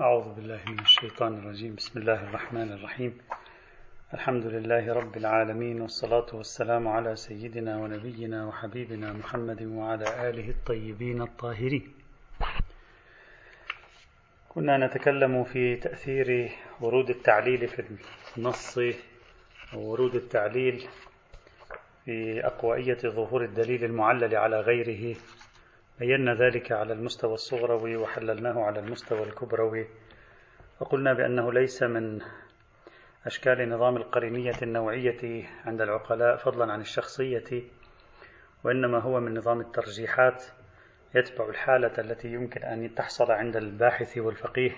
أعوذ 0.00 0.34
بالله 0.34 0.60
من 0.68 0.78
الشيطان 0.78 1.38
الرجيم. 1.38 1.74
بسم 1.74 1.98
الله 2.00 2.24
الرحمن 2.24 2.72
الرحيم. 2.72 3.18
الحمد 4.14 4.46
لله 4.46 4.92
رب 4.92 5.16
العالمين 5.16 5.80
والصلاة 5.80 6.26
والسلام 6.32 6.88
على 6.88 7.16
سيدنا 7.16 7.76
ونبينا 7.76 8.46
وحبيبنا 8.46 9.12
محمد 9.12 9.62
وعلى 9.62 10.28
آله 10.28 10.50
الطيبين 10.50 11.22
الطاهرين. 11.22 11.94
كنا 14.48 14.86
نتكلم 14.86 15.44
في 15.44 15.76
تأثير 15.76 16.50
ورود 16.80 17.10
التعليل 17.10 17.68
في 17.68 17.84
النص 18.38 18.78
وورود 19.74 20.14
التعليل 20.14 20.88
في 22.04 22.46
أقوائية 22.46 22.98
ظهور 23.04 23.44
الدليل 23.44 23.84
المعلل 23.84 24.36
على 24.36 24.60
غيره. 24.60 25.16
بينا 26.02 26.34
ذلك 26.34 26.72
على 26.72 26.92
المستوى 26.92 27.34
الصغروي 27.34 27.96
وحللناه 27.96 28.60
على 28.60 28.80
المستوى 28.80 29.22
الكبروي 29.22 29.86
وقلنا 30.80 31.12
بأنه 31.12 31.52
ليس 31.52 31.82
من 31.82 32.20
أشكال 33.26 33.68
نظام 33.68 33.96
القرينية 33.96 34.52
النوعية 34.62 35.44
عند 35.64 35.80
العقلاء 35.80 36.36
فضلا 36.36 36.72
عن 36.72 36.80
الشخصية 36.80 37.62
وإنما 38.64 38.98
هو 38.98 39.20
من 39.20 39.38
نظام 39.38 39.60
الترجيحات 39.60 40.44
يتبع 41.14 41.48
الحالة 41.48 41.92
التي 41.98 42.28
يمكن 42.28 42.62
أن 42.62 42.94
تحصل 42.94 43.32
عند 43.32 43.56
الباحث 43.56 44.18
والفقيه 44.18 44.70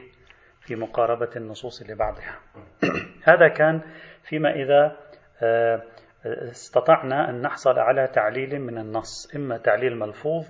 في 0.61 0.77
مقاربة 0.77 1.31
النصوص 1.37 1.83
لبعضها. 1.83 2.39
هذا 3.31 3.49
كان 3.49 3.81
فيما 4.23 4.51
إذا 4.51 4.97
آه، 5.43 5.83
استطعنا 6.27 7.31
أن 7.31 7.43
نحصل 7.43 7.79
على 7.79 8.07
تعليل 8.07 8.61
من 8.61 8.79
النص، 8.79 9.35
إما 9.37 9.59
تعليل 9.59 9.97
ملفوظ 9.97 10.47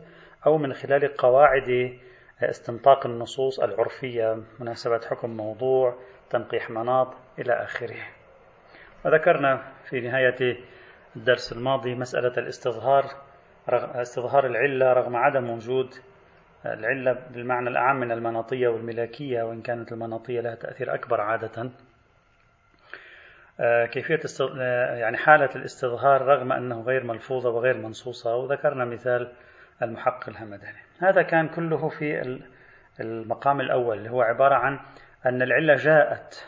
أو 0.46 0.58
من 0.58 0.72
خلال 0.72 1.16
قواعد 1.16 1.98
استنطاق 2.42 3.06
النصوص 3.06 3.60
العرفية 3.60 4.42
مناسبة 4.60 5.00
حكم 5.10 5.30
موضوع 5.30 5.98
تنقيح 6.30 6.70
مناط 6.70 7.14
إلى 7.38 7.52
آخره. 7.52 7.96
وذكرنا 9.04 9.72
في 9.84 10.00
نهاية 10.00 10.56
الدرس 11.16 11.52
الماضي 11.52 11.94
مسألة 11.94 12.32
الاستظهار 12.38 13.04
استظهار 13.68 14.46
العلة 14.46 14.92
رغم 14.92 15.16
عدم 15.16 15.50
وجود 15.50 15.94
العلة 16.66 17.12
بالمعنى 17.30 17.68
الأعم 17.68 18.00
من 18.00 18.12
المناطية 18.12 18.68
والملاكية 18.68 19.42
وإن 19.42 19.62
كانت 19.62 19.92
المناطية 19.92 20.40
لها 20.40 20.54
تأثير 20.54 20.94
أكبر 20.94 21.20
عادة. 21.20 21.70
آه، 23.60 23.86
كيفية 23.86 24.20
آه، 24.60 24.96
يعني 24.96 25.16
حالة 25.16 25.50
الاستظهار 25.56 26.22
رغم 26.22 26.52
أنه 26.52 26.82
غير 26.82 27.04
ملفوظة 27.04 27.50
وغير 27.50 27.76
منصوصة. 27.76 28.36
وذكرنا 28.36 28.84
مثال 28.84 29.32
المحقق 29.82 30.28
الهمداني. 30.28 30.78
هذا 31.00 31.22
كان 31.22 31.48
كله 31.48 31.88
في 31.88 32.38
المقام 33.00 33.60
الأول 33.60 33.98
اللي 33.98 34.10
هو 34.10 34.22
عبارة 34.22 34.54
عن 34.54 34.80
أن 35.26 35.42
العلة 35.42 35.74
جاءت 35.74 36.46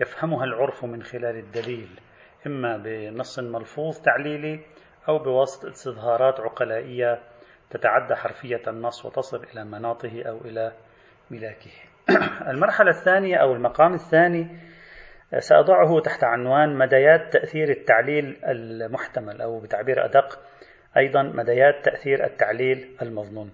يفهمها 0.00 0.44
العرف 0.44 0.84
من 0.84 1.02
خلال 1.02 1.36
الدليل 1.36 2.00
إما 2.46 2.76
بنص 2.76 3.38
ملفوظ 3.38 4.00
تعليلي 4.00 4.60
أو 5.08 5.18
بواسطة 5.18 5.68
استظهارات 5.68 6.40
عقلائية 6.40 7.20
تتعدى 7.70 8.14
حرفية 8.14 8.62
النص 8.66 9.04
وتصل 9.04 9.44
إلى 9.52 9.64
مناطه 9.64 10.22
أو 10.22 10.38
إلى 10.44 10.72
ملاكه. 11.30 11.70
المرحلة 12.50 12.90
الثانية 12.90 13.36
أو 13.36 13.52
المقام 13.52 13.94
الثاني 13.94 14.58
سأضعه 15.38 16.00
تحت 16.00 16.24
عنوان 16.24 16.78
مديات 16.78 17.32
تأثير 17.32 17.70
التعليل 17.70 18.36
المحتمل 18.44 19.42
أو 19.42 19.60
بتعبير 19.60 20.04
أدق 20.04 20.38
أيضا 20.96 21.22
مديات 21.22 21.84
تأثير 21.84 22.24
التعليل 22.24 22.96
المظنون. 23.02 23.50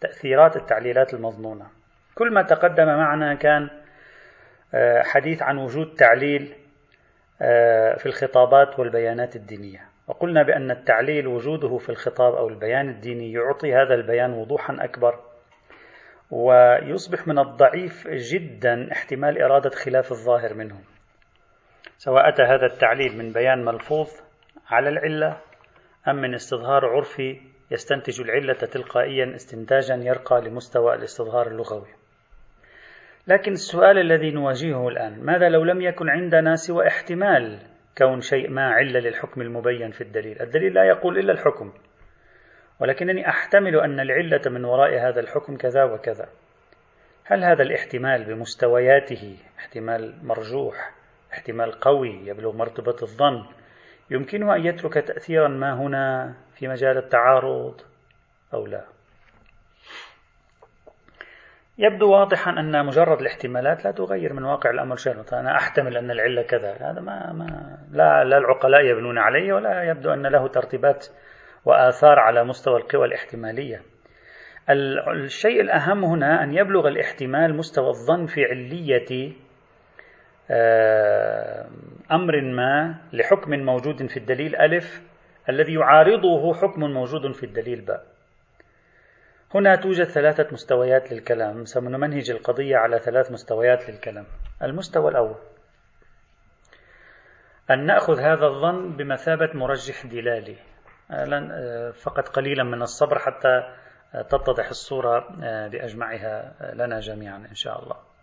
تأثيرات 0.00 0.56
التعليلات 0.56 1.14
المظنونة. 1.14 1.66
كل 2.14 2.32
ما 2.32 2.42
تقدم 2.42 2.86
معنا 2.86 3.34
كان 3.34 3.70
آه، 4.74 5.02
حديث 5.02 5.42
عن 5.42 5.58
وجود 5.58 5.94
تعليل 5.94 6.54
آه، 7.42 7.96
في 7.96 8.06
الخطابات 8.06 8.78
والبيانات 8.78 9.36
الدينية. 9.36 9.80
وقلنا 10.08 10.42
بأن 10.42 10.70
التعليل 10.70 11.26
وجوده 11.26 11.78
في 11.78 11.88
الخطاب 11.88 12.34
أو 12.34 12.48
البيان 12.48 12.88
الديني 12.88 13.32
يعطي 13.32 13.74
هذا 13.74 13.94
البيان 13.94 14.32
وضوحا 14.32 14.76
أكبر 14.80 15.20
ويصبح 16.30 17.28
من 17.28 17.38
الضعيف 17.38 18.08
جدا 18.08 18.92
احتمال 18.92 19.42
إرادة 19.42 19.70
خلاف 19.70 20.12
الظاهر 20.12 20.54
منه. 20.54 20.80
سواء 21.98 22.28
أتى 22.28 22.42
هذا 22.42 22.66
التعليل 22.66 23.18
من 23.18 23.32
بيان 23.32 23.64
ملفوظ 23.64 24.10
على 24.70 24.88
العلة 24.88 25.36
أم 26.08 26.16
من 26.16 26.34
استظهار 26.34 26.86
عرفي 26.86 27.40
يستنتج 27.70 28.20
العلة 28.20 28.54
تلقائيا 28.54 29.34
استنتاجا 29.34 29.94
يرقى 29.94 30.40
لمستوى 30.40 30.94
الاستظهار 30.94 31.46
اللغوي. 31.46 31.88
لكن 33.26 33.52
السؤال 33.52 33.98
الذي 33.98 34.30
نواجهه 34.30 34.88
الآن 34.88 35.24
ماذا 35.24 35.48
لو 35.48 35.64
لم 35.64 35.80
يكن 35.80 36.08
عندنا 36.08 36.54
سوى 36.54 36.86
احتمال 36.86 37.58
كون 37.98 38.20
شيء 38.20 38.50
ما 38.50 38.62
علة 38.62 39.00
للحكم 39.00 39.40
المبين 39.40 39.90
في 39.90 40.00
الدليل؟ 40.00 40.42
الدليل 40.42 40.74
لا 40.74 40.84
يقول 40.84 41.18
إلا 41.18 41.32
الحكم. 41.32 41.72
ولكنني 42.80 43.28
أحتمل 43.28 43.80
أن 43.80 44.00
العلة 44.00 44.42
من 44.46 44.64
وراء 44.64 45.08
هذا 45.08 45.20
الحكم 45.20 45.56
كذا 45.56 45.84
وكذا. 45.84 46.28
هل 47.24 47.44
هذا 47.44 47.62
الاحتمال 47.62 48.24
بمستوياته 48.24 49.36
احتمال 49.58 50.14
مرجوح 50.22 50.94
احتمال 51.32 51.72
قوي 51.72 52.26
يبلغ 52.26 52.52
مرتبة 52.52 52.96
الظن 53.02 53.46
يمكنه 54.10 54.54
أن 54.54 54.66
يترك 54.66 54.94
تأثيرا 54.94 55.48
ما 55.48 55.74
هنا 55.74 56.34
في 56.54 56.68
مجال 56.68 56.98
التعارض 56.98 57.80
أو 58.54 58.66
لا. 58.66 58.84
يبدو 61.78 62.10
واضحا 62.10 62.50
أن 62.50 62.86
مجرد 62.86 63.20
الاحتمالات 63.20 63.84
لا 63.84 63.90
تغير 63.90 64.32
من 64.32 64.44
واقع 64.44 64.70
الأمر 64.70 64.96
شيئا. 64.96 65.24
أنا 65.32 65.56
أحتمل 65.56 65.96
أن 65.96 66.10
العلة 66.10 66.42
كذا. 66.42 66.72
هذا 66.72 67.00
ما, 67.00 67.32
ما 67.32 67.78
لا, 67.92 68.24
لا 68.24 68.38
العقلاء 68.38 68.84
يبنون 68.84 69.18
عليه 69.18 69.52
ولا 69.52 69.82
يبدو 69.82 70.12
أن 70.12 70.26
له 70.26 70.48
ترتيبات 70.48 71.06
وآثار 71.64 72.18
على 72.18 72.44
مستوى 72.44 72.76
القوى 72.76 73.06
الاحتمالية. 73.06 73.82
الشيء 74.68 75.60
الأهم 75.60 76.04
هنا 76.04 76.44
أن 76.44 76.54
يبلغ 76.54 76.88
الاحتمال 76.88 77.56
مستوى 77.56 77.88
الظن 77.88 78.26
في 78.26 78.44
علية 78.44 79.32
أمر 82.10 82.40
ما 82.40 82.94
لحكم 83.12 83.50
موجود 83.50 84.06
في 84.06 84.16
الدليل 84.16 84.56
ألف 84.56 85.02
الذي 85.48 85.74
يعارضه 85.74 86.54
حكم 86.54 86.80
موجود 86.80 87.32
في 87.32 87.46
الدليل 87.46 87.80
باء. 87.80 88.06
هنا 89.54 89.76
توجد 89.76 90.04
ثلاثة 90.04 90.46
مستويات 90.52 91.12
للكلام 91.12 91.64
سنمنهج 91.64 92.30
القضية 92.30 92.76
على 92.76 92.98
ثلاث 92.98 93.32
مستويات 93.32 93.90
للكلام. 93.90 94.26
المستوى 94.62 95.10
الأول 95.10 95.36
أن 97.70 97.86
نأخذ 97.86 98.20
هذا 98.20 98.46
الظن 98.46 98.96
بمثابة 98.96 99.50
مرجح 99.54 100.06
دلالي. 100.06 100.56
آه، 101.10 101.26
آه، 101.52 101.90
فقط 101.90 102.28
قليلا 102.28 102.64
من 102.64 102.82
الصبر 102.82 103.18
حتى 103.18 103.74
تتضح 104.30 104.68
الصورة 104.68 105.28
بأجمعها 105.68 106.54
لنا 106.74 107.00
جميعا 107.00 107.36
إن 107.36 107.54
شاء 107.54 107.82
الله. 107.82 108.13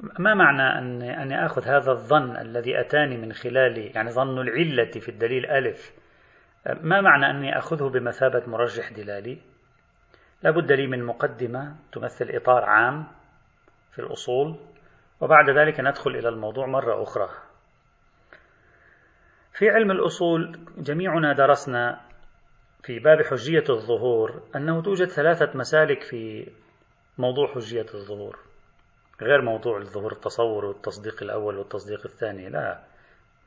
ما 0.00 0.34
معنى 0.34 0.62
أن 0.62 1.02
أني 1.02 1.46
آخذ 1.46 1.64
هذا 1.64 1.90
الظن 1.92 2.36
الذي 2.36 2.80
أتاني 2.80 3.16
من 3.16 3.32
خلال 3.32 3.96
يعني 3.96 4.10
ظن 4.10 4.38
العلة 4.38 4.90
في 4.90 5.08
الدليل 5.08 5.46
ألف؟ 5.46 5.92
ما 6.80 7.00
معنى 7.00 7.30
أني 7.30 7.58
أخذه 7.58 7.88
بمثابة 7.88 8.46
مرجح 8.46 8.92
دلالي؟ 8.92 9.38
لابد 10.42 10.72
لي 10.72 10.86
من 10.86 11.04
مقدمة 11.04 11.76
تمثل 11.92 12.30
إطار 12.30 12.64
عام 12.64 13.06
في 13.92 13.98
الأصول 13.98 14.56
وبعد 15.20 15.50
ذلك 15.50 15.80
ندخل 15.80 16.10
إلى 16.10 16.28
الموضوع 16.28 16.66
مرة 16.66 17.02
أخرى. 17.02 17.28
في 19.52 19.70
علم 19.70 19.90
الأصول 19.90 20.58
جميعنا 20.78 21.32
درسنا 21.32 22.00
في 22.82 22.98
باب 22.98 23.22
حجية 23.22 23.64
الظهور 23.70 24.42
أنه 24.56 24.82
توجد 24.82 25.06
ثلاثة 25.06 25.58
مسالك 25.58 26.02
في 26.02 26.52
موضوع 27.18 27.54
حجية 27.54 27.86
الظهور. 27.94 28.47
غير 29.22 29.42
موضوع 29.42 29.78
الظهور 29.78 30.12
التصور 30.12 30.64
والتصديق 30.64 31.22
الأول 31.22 31.58
والتصديق 31.58 32.00
الثاني 32.04 32.48
لا. 32.48 32.78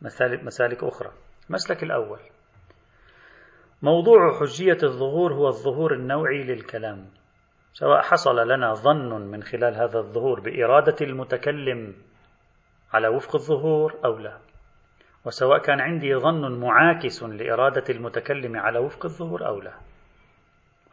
مسالك, 0.01 0.43
مسالك 0.43 0.83
أخرى. 0.83 1.11
المسلك 1.49 1.83
الأول. 1.83 2.19
موضوع 3.81 4.39
حجية 4.39 4.77
الظهور 4.83 5.33
هو 5.33 5.47
الظهور 5.47 5.93
النوعي 5.93 6.43
للكلام. 6.43 7.05
سواء 7.73 8.01
حصل 8.01 8.47
لنا 8.47 8.73
ظن 8.73 9.21
من 9.21 9.43
خلال 9.43 9.75
هذا 9.75 9.99
الظهور 9.99 10.39
بإرادة 10.39 10.95
المتكلم 11.01 11.95
على 12.93 13.07
وفق 13.07 13.35
الظهور 13.35 13.99
أو 14.05 14.17
لا. 14.17 14.37
وسواء 15.25 15.61
كان 15.61 15.79
عندي 15.79 16.15
ظن 16.15 16.59
معاكس 16.59 17.23
لإرادة 17.23 17.83
المتكلم 17.89 18.57
على 18.57 18.79
وفق 18.79 19.05
الظهور 19.05 19.47
أو 19.47 19.61
لا. 19.61 19.73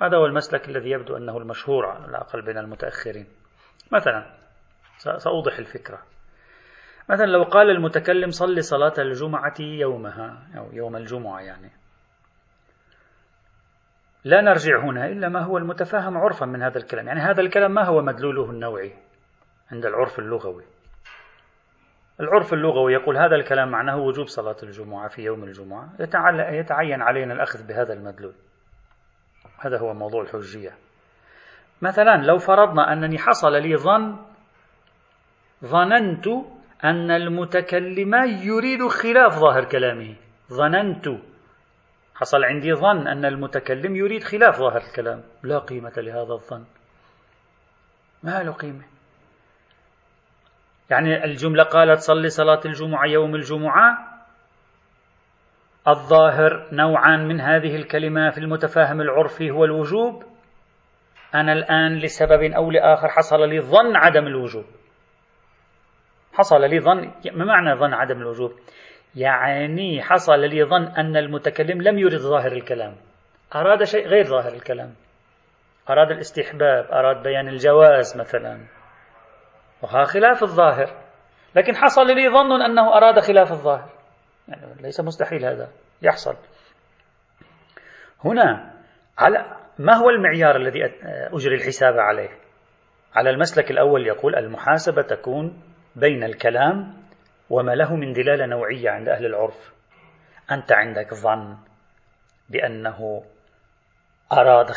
هذا 0.02 0.16
هو 0.16 0.26
المسلك 0.26 0.68
الذي 0.68 0.90
يبدو 0.90 1.16
أنه 1.16 1.38
المشهور 1.38 1.86
على 1.86 2.04
الأقل 2.04 2.42
بين 2.42 2.58
المتأخرين. 2.58 3.26
مثلا 3.92 4.47
سأوضح 4.98 5.58
الفكرة. 5.58 5.98
مثلا 7.10 7.26
لو 7.26 7.42
قال 7.42 7.70
المتكلم 7.70 8.30
صلي 8.30 8.60
صلاة 8.60 8.92
الجمعة 8.98 9.54
يومها 9.60 10.48
أو 10.56 10.72
يوم 10.72 10.96
الجمعة 10.96 11.40
يعني. 11.40 11.70
لا 14.24 14.40
نرجع 14.40 14.80
هنا 14.84 15.06
إلا 15.06 15.28
ما 15.28 15.40
هو 15.44 15.58
المتفاهم 15.58 16.18
عرفا 16.18 16.46
من 16.46 16.62
هذا 16.62 16.78
الكلام. 16.78 17.08
يعني 17.08 17.20
هذا 17.20 17.40
الكلام 17.40 17.74
ما 17.74 17.84
هو 17.84 18.02
مدلوله 18.02 18.50
النوعي 18.50 18.92
عند 19.72 19.86
العرف 19.86 20.18
اللغوي. 20.18 20.64
العرف 22.20 22.52
اللغوي 22.52 22.92
يقول 22.92 23.16
هذا 23.16 23.36
الكلام 23.36 23.70
معناه 23.70 23.96
وجوب 23.96 24.26
صلاة 24.26 24.56
الجمعة 24.62 25.08
في 25.08 25.22
يوم 25.22 25.44
الجمعة. 25.44 25.88
يتعين 26.50 27.02
علينا 27.02 27.34
الأخذ 27.34 27.66
بهذا 27.66 27.92
المدلول. 27.92 28.34
هذا 29.58 29.78
هو 29.78 29.94
موضوع 29.94 30.22
الحجية. 30.22 30.72
مثلا 31.82 32.16
لو 32.16 32.38
فرضنا 32.38 32.92
أنني 32.92 33.18
حصل 33.18 33.52
لي 33.52 33.76
ظن 33.76 34.27
ظننت 35.64 36.26
أن 36.84 37.10
المتكلم 37.10 38.14
يريد 38.24 38.88
خلاف 38.88 39.38
ظاهر 39.38 39.64
كلامه. 39.64 40.14
ظننت. 40.52 41.08
حصل 42.14 42.44
عندي 42.44 42.74
ظن 42.74 43.08
أن 43.08 43.24
المتكلم 43.24 43.96
يريد 43.96 44.22
خلاف 44.24 44.58
ظاهر 44.58 44.80
الكلام. 44.80 45.22
لا 45.42 45.58
قيمة 45.58 45.92
لهذا 45.96 46.32
الظن. 46.32 46.64
ما 48.22 48.42
له 48.42 48.52
قيمة. 48.52 48.84
يعني 50.90 51.24
الجملة 51.24 51.64
قالت 51.64 51.98
صلي 51.98 52.28
صلاة 52.28 52.60
الجمعة 52.64 53.06
يوم 53.06 53.34
الجمعة. 53.34 53.98
الظاهر 55.88 56.68
نوعا 56.72 57.16
من 57.16 57.40
هذه 57.40 57.76
الكلمة 57.76 58.30
في 58.30 58.38
المتفاهم 58.38 59.00
العرفي 59.00 59.50
هو 59.50 59.64
الوجوب. 59.64 60.24
أنا 61.34 61.52
الآن 61.52 61.98
لسبب 61.98 62.42
أو 62.42 62.70
لآخر 62.70 63.08
حصل 63.08 63.48
لي 63.48 63.60
ظن 63.60 63.96
عدم 63.96 64.26
الوجوب. 64.26 64.64
حصل 66.38 66.60
لي 66.60 66.80
ظن 66.80 67.12
ما 67.32 67.44
معنى 67.44 67.80
ظن 67.80 67.94
عدم 67.94 68.18
الوجوب؟ 68.18 68.52
يعني 69.16 70.02
حصل 70.02 70.40
لي 70.40 70.64
ظن 70.64 70.86
أن 70.86 71.16
المتكلم 71.16 71.82
لم 71.82 71.98
يرد 71.98 72.20
ظاهر 72.20 72.52
الكلام. 72.52 72.96
أراد 73.54 73.84
شيء 73.84 74.06
غير 74.06 74.24
ظاهر 74.24 74.52
الكلام. 74.52 74.94
أراد 75.90 76.10
الاستحباب 76.10 76.84
أراد 76.92 77.22
بيان 77.22 77.48
الجواز 77.48 78.16
مثلا. 78.16 78.60
وها 79.82 80.04
خلاف 80.04 80.42
الظاهر. 80.42 80.90
لكن 81.56 81.76
حصل 81.76 82.06
لي 82.06 82.28
ظن 82.28 82.62
أنه 82.62 82.96
أراد 82.96 83.20
خلاف 83.20 83.52
الظاهر. 83.52 83.90
يعني 84.48 84.82
ليس 84.82 85.00
مستحيل 85.00 85.44
هذا 85.44 85.68
يحصل. 86.02 86.36
هنا 88.24 88.74
على 89.18 89.56
ما 89.78 89.94
هو 89.94 90.10
المعيار 90.10 90.56
الذي 90.56 90.84
أجري 91.32 91.54
الحساب 91.54 91.98
عليه؟ 91.98 92.30
على 93.14 93.30
المسلك 93.30 93.70
الأول 93.70 94.06
يقول 94.06 94.36
المحاسبة 94.36 95.02
تكون 95.02 95.62
بين 95.96 96.24
الكلام 96.24 96.94
وما 97.50 97.74
له 97.74 97.96
من 97.96 98.12
دلالة 98.12 98.46
نوعية 98.46 98.90
عند 98.90 99.08
أهل 99.08 99.26
العرف. 99.26 99.72
أنت 100.50 100.72
عندك 100.72 101.14
ظن 101.14 101.56
بأنه 102.48 103.24
أراد 104.32 104.70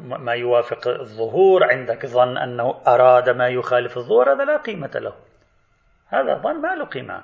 ما 0.00 0.32
يوافق 0.32 0.88
الظهور 0.88 1.64
عندك 1.64 2.06
ظن 2.06 2.38
أنه 2.38 2.80
أراد 2.86 3.30
ما 3.30 3.48
يخالف 3.48 3.96
الظهور 3.96 4.32
هذا 4.32 4.44
لا 4.44 4.56
قيمة 4.56 4.90
له. 4.94 5.14
هذا 6.08 6.34
ظن 6.34 6.60
ما 6.60 6.74
له 6.74 6.84
قيمة. 6.84 7.22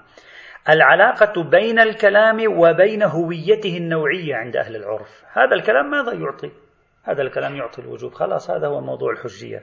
العلاقة 0.68 1.42
بين 1.42 1.78
الكلام 1.78 2.58
وبين 2.58 3.02
هويته 3.02 3.76
النوعية 3.76 4.34
عند 4.34 4.56
أهل 4.56 4.76
العرف. 4.76 5.24
هذا 5.32 5.54
الكلام 5.54 5.90
ماذا 5.90 6.12
يعطي؟ 6.12 6.50
هذا 7.02 7.22
الكلام 7.22 7.56
يعطي 7.56 7.82
الوجوب. 7.82 8.12
خلاص 8.12 8.50
هذا 8.50 8.66
هو 8.66 8.80
موضوع 8.80 9.12
الحجية. 9.12 9.62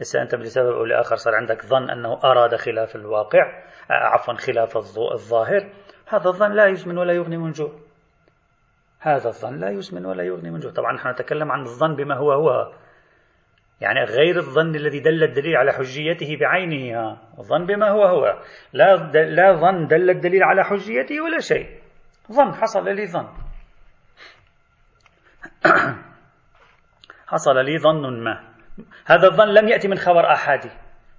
إذا 0.00 0.22
أنت 0.22 0.34
لسبب 0.34 0.72
أو 0.72 0.84
لآخر 0.84 1.16
صار 1.16 1.34
عندك 1.34 1.66
ظن 1.66 1.90
أنه 1.90 2.20
أراد 2.24 2.56
خلاف 2.56 2.96
الواقع 2.96 3.64
عفوا 3.90 4.34
خلاف 4.34 4.76
الظاهر 4.76 5.70
هذا 6.06 6.28
الظن 6.28 6.52
لا 6.52 6.66
يسمن 6.66 6.98
ولا 6.98 7.12
يغني 7.12 7.36
من 7.36 7.50
جوع. 7.50 7.72
هذا 9.00 9.28
الظن 9.28 9.60
لا 9.60 9.70
يسمن 9.70 10.06
ولا 10.06 10.22
يغني 10.24 10.50
من 10.50 10.60
جوع. 10.60 10.72
طبعا 10.72 10.92
نحن 10.92 11.08
نتكلم 11.08 11.52
عن 11.52 11.60
الظن 11.60 11.96
بما 11.96 12.14
هو 12.14 12.32
هو. 12.32 12.72
يعني 13.80 14.04
غير 14.04 14.36
الظن 14.36 14.74
الذي 14.74 15.00
دل 15.00 15.22
الدليل 15.22 15.56
على 15.56 15.72
حجيته 15.72 16.36
بعينه. 16.40 17.18
الظن 17.38 17.66
بما 17.66 17.90
هو 17.90 18.04
هو. 18.04 18.42
لا 18.72 18.96
لا 19.12 19.52
ظن 19.52 19.86
دل 19.86 20.10
الدليل 20.10 20.42
على 20.42 20.64
حجيته 20.64 21.20
ولا 21.20 21.38
شيء. 21.38 21.78
ظن 22.32 22.54
حصل 22.54 22.84
لي 22.84 23.06
ظن. 23.06 23.28
حصل 27.32 27.64
لي 27.64 27.78
ظن 27.78 28.24
ما. 28.24 28.53
هذا 29.06 29.28
الظن 29.28 29.48
لم 29.48 29.68
يأتي 29.68 29.88
من 29.88 29.96
خبر 29.96 30.32
آحادي. 30.32 30.70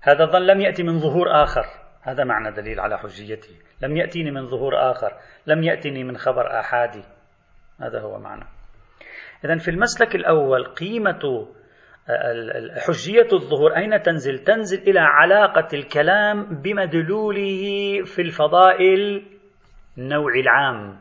هذا 0.02 0.24
الظن 0.24 0.42
لم 0.42 0.62
يأتي 0.62 0.84
من 0.84 1.00
ظهور 1.00 1.44
آخر. 1.44 1.66
هذا 2.02 2.24
معنى 2.24 2.52
دليل 2.52 2.80
على 2.80 2.98
حجيته 2.98 3.56
لم 3.84 3.98
يأتيني 3.98 4.32
من 4.32 4.48
ظهور 4.48 4.92
آخر. 4.92 5.14
لم 5.48 5.64
يأتني 5.64 6.04
من 6.04 6.18
خبر 6.18 6.60
آحادي. 6.60 7.04
هذا 7.82 8.02
هو 8.02 8.20
معنى. 8.20 8.46
إذا 9.46 9.58
في 9.58 9.72
المسلك 9.72 10.16
الأول 10.16 10.66
قيمة 10.66 11.48
حجية 12.88 13.28
الظهور. 13.34 13.78
أين 13.78 14.02
تنزل؟ 14.02 14.40
تنزل 14.40 14.90
إلى 14.90 15.00
علاقة 15.00 15.68
الكلام 15.74 16.62
بمدلوله 16.62 17.64
في 18.04 18.22
الفضائل 18.22 19.26
النوع 19.98 20.34
العام. 20.34 21.00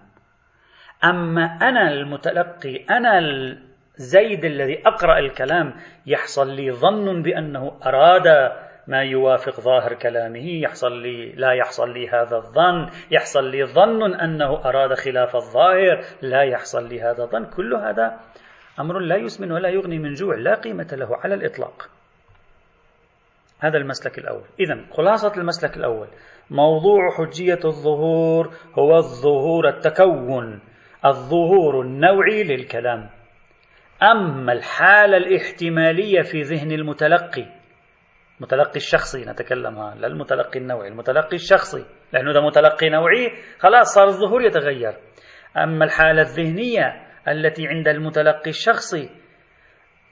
أما 1.04 1.44
أنا 1.44 1.90
المتلقي 1.90 2.84
أنا 2.90 3.18
زيد 3.96 4.44
الذي 4.44 4.82
أقرأ 4.87 5.19
الكلام 5.19 5.75
يحصل 6.06 6.50
لي 6.50 6.73
ظن 6.73 7.23
بأنه 7.23 7.73
أراد 7.87 8.52
ما 8.87 9.02
يوافق 9.02 9.61
ظاهر 9.61 9.94
كلامه 9.94 10.46
يحصل 10.46 11.02
لي 11.02 11.32
لا 11.32 11.52
يحصل 11.52 11.93
لي 11.93 12.08
هذا 12.08 12.37
الظن 12.37 12.88
يحصل 13.11 13.50
لي 13.50 13.64
ظن 13.64 14.14
أنه 14.14 14.69
أراد 14.69 14.94
خلاف 14.94 15.37
الظاهر 15.37 16.05
لا 16.23 16.43
يحصل 16.43 16.88
لي 16.88 17.00
هذا 17.00 17.23
الظن. 17.23 17.44
كل 17.44 17.75
هذا 17.75 18.20
أمر 18.81 18.99
لا 18.99 19.17
يسمن 19.17 19.52
ولا 19.52 19.69
يغني 19.69 19.99
من 19.99 20.14
جوع 20.14 20.35
لا 20.35 20.55
قيمة 20.55 20.88
له 20.93 21.17
على 21.17 21.35
الإطلاق. 21.35 21.88
هذا 23.61 23.79
المسلك 23.79 24.19
الأول. 24.19 24.44
إذا 24.61 24.85
خلاصة 24.91 25.32
المسلك 25.37 25.76
الأول. 25.76 26.06
موضوع 26.50 27.11
حجية 27.11 27.61
الظهور 27.64 28.55
هو 28.79 28.96
الظهور 28.96 29.69
التكون 29.69 30.61
الظهور 31.05 31.81
النوعي 31.81 32.43
للكلام. 32.43 33.11
أما 34.12 34.52
الحالة 34.52 35.16
الاحتمالية 35.16 36.22
في 36.22 36.42
ذهن 36.42 36.72
المتلقي 36.72 37.46
المتلقي 38.38 38.76
الشخصي 38.76 39.24
نتكلم 39.24 39.74
لا 39.96 40.06
المتلقي 40.06 40.58
النوعي 40.58 40.88
المتلقي 40.88 41.36
الشخصي 41.36 41.84
لأنه 42.12 42.32
ده 42.32 42.40
متلقي 42.40 42.88
نوعي 42.90 43.30
خلاص 43.58 43.94
صار 43.94 44.06
الظهور 44.06 44.42
يتغير. 44.42 44.94
أما 45.56 45.84
الحالة 45.84 46.22
الذهنية 46.22 47.06
التي 47.28 47.66
عند 47.66 47.88
المتلقي 47.88 48.50
الشخصي 48.50 49.10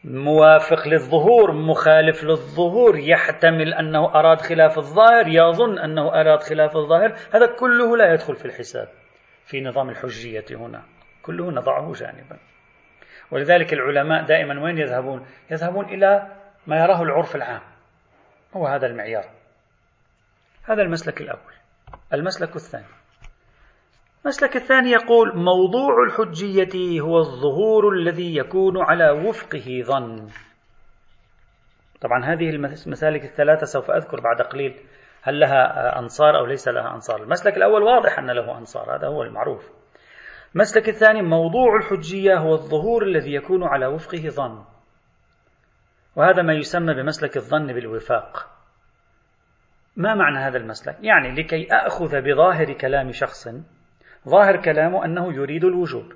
موافق 0.04 0.88
للظهور 0.88 1.52
مخالف 1.52 2.24
للظهور 2.24 2.98
يحتمل 2.98 3.74
أنه 3.74 4.14
أراد 4.14 4.40
خلاف 4.40 4.78
الظاهر 4.78 5.28
يظن 5.28 5.78
أنه 5.78 6.08
أراد 6.08 6.42
خلاف 6.42 6.76
الظاهر 6.76 7.12
هذا 7.34 7.46
كله 7.60 7.96
لا 7.96 8.12
يدخل 8.12 8.36
في 8.36 8.44
الحساب 8.44 8.88
في 9.46 9.60
نظام 9.60 9.88
الحجية 9.90 10.44
هنا 10.50 10.82
كله 11.22 11.50
نضعه 11.50 11.92
جانبا. 11.92 12.51
ولذلك 13.32 13.72
العلماء 13.72 14.24
دائما 14.24 14.62
وين 14.64 14.78
يذهبون؟ 14.78 15.26
يذهبون 15.50 15.84
إلى 15.84 16.28
ما 16.66 16.76
يراه 16.76 17.02
العرف 17.02 17.36
العام. 17.36 17.60
هو 18.56 18.66
هذا 18.66 18.86
المعيار. 18.86 19.24
هذا 20.64 20.82
المسلك 20.82 21.20
الأول. 21.20 21.52
المسلك 22.12 22.56
الثاني. 22.56 22.84
المسلك 24.24 24.56
الثاني 24.56 24.90
يقول 24.90 25.36
موضوع 25.36 26.04
الحجية 26.06 27.00
هو 27.00 27.18
الظهور 27.18 27.92
الذي 27.92 28.36
يكون 28.36 28.82
على 28.82 29.10
وفقه 29.10 29.82
ظن. 29.84 30.28
طبعا 32.00 32.24
هذه 32.24 32.50
المسالك 32.50 33.24
الثلاثة 33.24 33.66
سوف 33.66 33.90
أذكر 33.90 34.20
بعد 34.20 34.42
قليل 34.42 34.74
هل 35.22 35.40
لها 35.40 35.98
أنصار 35.98 36.38
أو 36.38 36.46
ليس 36.46 36.68
لها 36.68 36.94
أنصار. 36.94 37.22
المسلك 37.22 37.56
الأول 37.56 37.82
واضح 37.82 38.18
أن 38.18 38.30
له 38.30 38.58
أنصار 38.58 38.96
هذا 38.96 39.06
هو 39.06 39.22
المعروف. 39.22 39.81
المسلك 40.54 40.88
الثاني 40.88 41.22
موضوع 41.22 41.76
الحجية 41.76 42.34
هو 42.34 42.54
الظهور 42.54 43.02
الذي 43.02 43.34
يكون 43.34 43.64
على 43.64 43.86
وفقه 43.86 44.28
ظن. 44.28 44.64
وهذا 46.16 46.42
ما 46.42 46.52
يسمى 46.52 46.94
بمسلك 46.94 47.36
الظن 47.36 47.66
بالوفاق. 47.72 48.50
ما 49.96 50.14
معنى 50.14 50.38
هذا 50.38 50.58
المسلك؟ 50.58 50.96
يعني 51.00 51.34
لكي 51.34 51.68
أخذ 51.72 52.20
بظاهر 52.20 52.72
كلام 52.72 53.12
شخص 53.12 53.48
ظاهر 54.28 54.62
كلامه 54.62 55.04
أنه 55.04 55.34
يريد 55.34 55.64
الوجوب. 55.64 56.12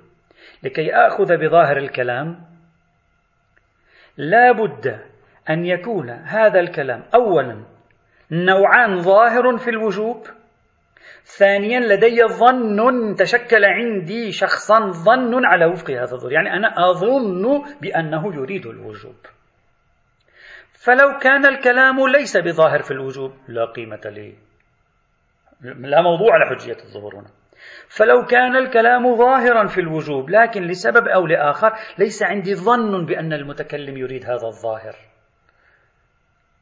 لكي 0.63 0.93
آخذ 0.93 1.37
بظاهر 1.37 1.77
الكلام 1.77 2.45
لا 4.17 4.51
بد 4.51 4.87
أن 5.49 5.65
يكون 5.65 6.09
هذا 6.09 6.59
الكلام 6.59 7.03
أولا 7.15 7.65
نوعان 8.31 8.95
ظاهر 9.01 9.57
في 9.57 9.69
الوجوب 9.69 10.27
ثانيا 11.27 11.79
لدي 11.79 12.23
ظن 12.23 13.15
تشكل 13.15 13.65
عندي 13.65 14.31
شخصا 14.31 14.91
ظن 14.91 15.45
على 15.45 15.65
وفق 15.65 15.91
هذا 15.91 16.13
الظن. 16.13 16.31
يعني 16.31 16.53
أنا 16.53 16.89
أظن 16.89 17.63
بأنه 17.81 18.35
يريد 18.35 18.65
الوجوب. 18.65 19.15
فلو 20.73 21.17
كان 21.21 21.45
الكلام 21.45 22.07
ليس 22.07 22.37
بظاهر 22.37 22.81
في 22.81 22.91
الوجوب 22.91 23.31
لا 23.47 23.65
قيمة 23.65 24.01
لي. 24.05 24.35
لا 25.61 26.01
موضوع 26.01 26.33
على 26.33 26.45
حجية 26.45 26.77
الظهور 26.83 27.15
هنا. 27.15 27.29
فلو 27.87 28.25
كان 28.25 28.55
الكلام 28.55 29.15
ظاهرا 29.15 29.67
في 29.67 29.81
الوجوب 29.81 30.29
لكن 30.29 30.63
لسبب 30.63 31.07
أو 31.07 31.25
لآخر 31.25 31.73
ليس 31.99 32.23
عندي 32.23 32.55
ظن 32.55 33.05
بأن 33.05 33.33
المتكلم 33.33 33.97
يريد 33.97 34.25
هذا 34.25 34.47
الظاهر. 34.47 34.95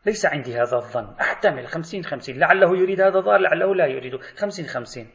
ليس 0.05 0.25
عندي 0.25 0.53
هذا 0.53 0.77
الظن. 0.77 1.07
أحتمل 1.21 1.67
خمسين 1.67 2.03
خمسين. 2.03 2.39
لعله 2.39 2.77
يريد 2.77 3.01
هذا 3.01 3.17
الظاهر 3.17 3.39
لعله 3.39 3.75
لا 3.75 3.85
يريد. 3.85 4.15
خمسين 4.37 4.65
خمسين. 4.65 5.07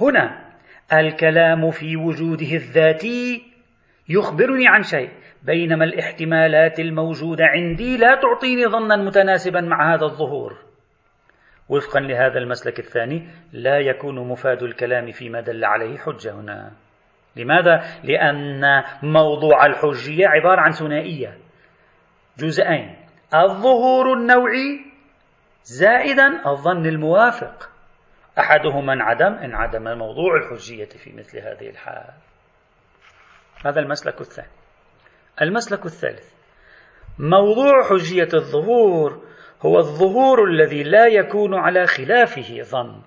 هنا 0.00 0.52
الكلام 0.92 1.70
في 1.70 1.96
وجوده 1.96 2.52
الذاتي 2.52 3.42
يخبرني 4.08 4.68
عن 4.68 4.82
شيء. 4.82 5.10
بينما 5.42 5.84
الاحتمالات 5.84 6.80
الموجودة 6.80 7.44
عندي 7.44 7.96
لا 7.96 8.20
تعطيني 8.22 8.66
ظنا 8.66 8.96
متناسبا 8.96 9.60
مع 9.60 9.94
هذا 9.94 10.04
الظهور. 10.04 10.58
وفقا 11.68 12.00
لهذا 12.00 12.38
المسلك 12.38 12.78
الثاني 12.78 13.28
لا 13.52 13.78
يكون 13.78 14.28
مفاد 14.28 14.62
الكلام 14.62 15.10
فيما 15.10 15.40
دل 15.40 15.64
عليه 15.64 15.98
حجة 15.98 16.32
هنا. 16.32 16.72
لماذا؟ 17.36 17.84
لأن 18.04 18.62
موضوع 19.02 19.66
الحجية 19.66 20.26
عبارة 20.26 20.60
عن 20.60 20.70
ثنائية. 20.70 21.38
جزئين. 22.38 23.05
الظهور 23.44 24.12
النوعي 24.12 24.80
زائدا 25.64 26.50
الظن 26.50 26.86
الموافق. 26.86 27.70
أحدهما 28.38 28.92
انعدم 28.92 29.34
انعدم 29.34 29.98
موضوع 29.98 30.36
الحجية 30.36 30.88
في 30.88 31.12
مثل 31.12 31.38
هذه 31.38 31.70
الحال. 31.70 32.12
هذا 33.66 33.80
المسلك 33.80 34.20
الثاني. 34.20 34.48
المسلك 35.42 35.86
الثالث. 35.86 36.34
موضوع 37.18 37.82
حجية 37.90 38.28
الظهور 38.34 39.22
هو 39.62 39.78
الظهور 39.78 40.44
الذي 40.44 40.82
لا 40.82 41.06
يكون 41.06 41.54
على 41.54 41.86
خلافه 41.86 42.62
ظن. 42.62 43.02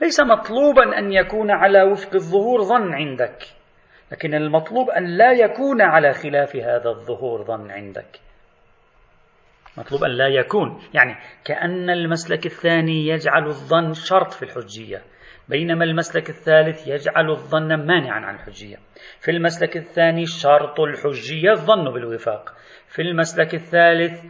ليس 0.00 0.20
مطلوبا 0.20 0.98
أن 0.98 1.12
يكون 1.12 1.50
على 1.50 1.82
وفق 1.82 2.14
الظهور 2.14 2.62
ظن 2.62 2.94
عندك 2.94 3.38
لكن 4.12 4.34
المطلوب 4.34 4.90
أن 4.90 5.16
لا 5.16 5.32
يكون 5.32 5.82
على 5.82 6.12
خلاف 6.12 6.56
هذا 6.56 6.88
الظهور 6.90 7.42
ظن 7.42 7.70
عندك. 7.70 8.20
مطلوب 9.76 10.04
أن 10.04 10.10
لا 10.10 10.28
يكون. 10.28 10.80
يعني 10.94 11.16
كأن 11.44 11.90
المسلك 11.90 12.46
الثاني 12.46 13.06
يجعل 13.06 13.46
الظن 13.46 13.92
شرط 13.92 14.32
في 14.32 14.42
الحجية 14.42 15.02
بينما 15.48 15.84
المسلك 15.84 16.28
الثالث 16.28 16.86
يجعل 16.86 17.30
الظن 17.30 17.86
مانعا 17.86 18.20
عن 18.20 18.34
الحجية. 18.34 18.76
في 19.20 19.30
المسلك 19.30 19.76
الثاني 19.76 20.26
شرط 20.26 20.80
الحجية 20.80 21.50
الظن 21.50 21.92
بالوفاق. 21.92 22.54
في 22.88 23.02
المسلك 23.02 23.54
الثالث 23.54 24.24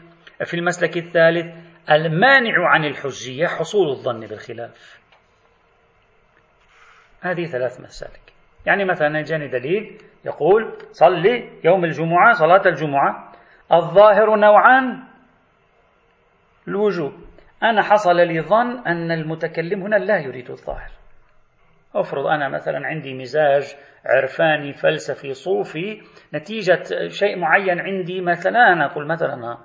في 0.44 0.54
المسلك 0.54 0.96
الثالث 0.96 1.54
المانع 1.90 2.68
عن 2.68 2.84
الحجية 2.84 3.46
حصول 3.46 3.88
الظن 3.88 4.20
بالخلاف. 4.20 5.00
هذه 7.20 7.44
ثلاث 7.44 7.80
مسالك. 7.80 8.32
يعني 8.66 8.84
مثلا 8.84 9.22
جاني 9.22 9.49
دليل 9.49 9.99
يقول 10.25 10.78
صلي 10.90 11.50
يوم 11.64 11.84
الجمعة 11.84 12.32
صلاة 12.32 12.62
الجمعة. 12.66 13.32
الظاهر 13.72 14.37
نوعان 14.37 15.12
الوجوب 16.69 17.12
أنا 17.62 17.83
حصل 17.83 18.16
لي 18.16 18.40
ظن 18.40 18.87
أن 18.87 19.11
المتكلم 19.11 19.83
هنا 19.83 19.97
لا 19.97 20.19
يريد 20.19 20.50
الظاهر. 20.50 20.90
أفرض 21.95 22.26
أنا 22.26 22.49
مثلا 22.49 22.87
عندي 22.87 23.14
مزاج 23.14 23.75
عرفاني 24.07 24.73
فلسفي 24.73 25.35
صوفي 25.35 26.02
نتيجة 26.35 27.09
شيء 27.09 27.38
معين 27.38 27.81
عندي 27.81 28.21
مثلا 28.21 28.73
أنا 28.73 28.87
أقول 28.87 29.07
مثلا 29.07 29.59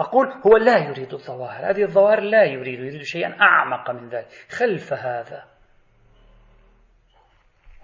أقول 0.00 0.26
هو 0.46 0.56
لا 0.56 0.78
يريد 0.78 1.12
الظواهر. 1.12 1.70
هذه 1.70 1.82
الظواهر 1.82 2.20
لا 2.20 2.44
يريد 2.44 2.78
يريد 2.78 3.02
شيئا 3.02 3.36
أعمق 3.40 3.90
من 3.90 4.08
ذلك. 4.08 4.26
خلف 4.50 4.92
هذا. 4.92 5.44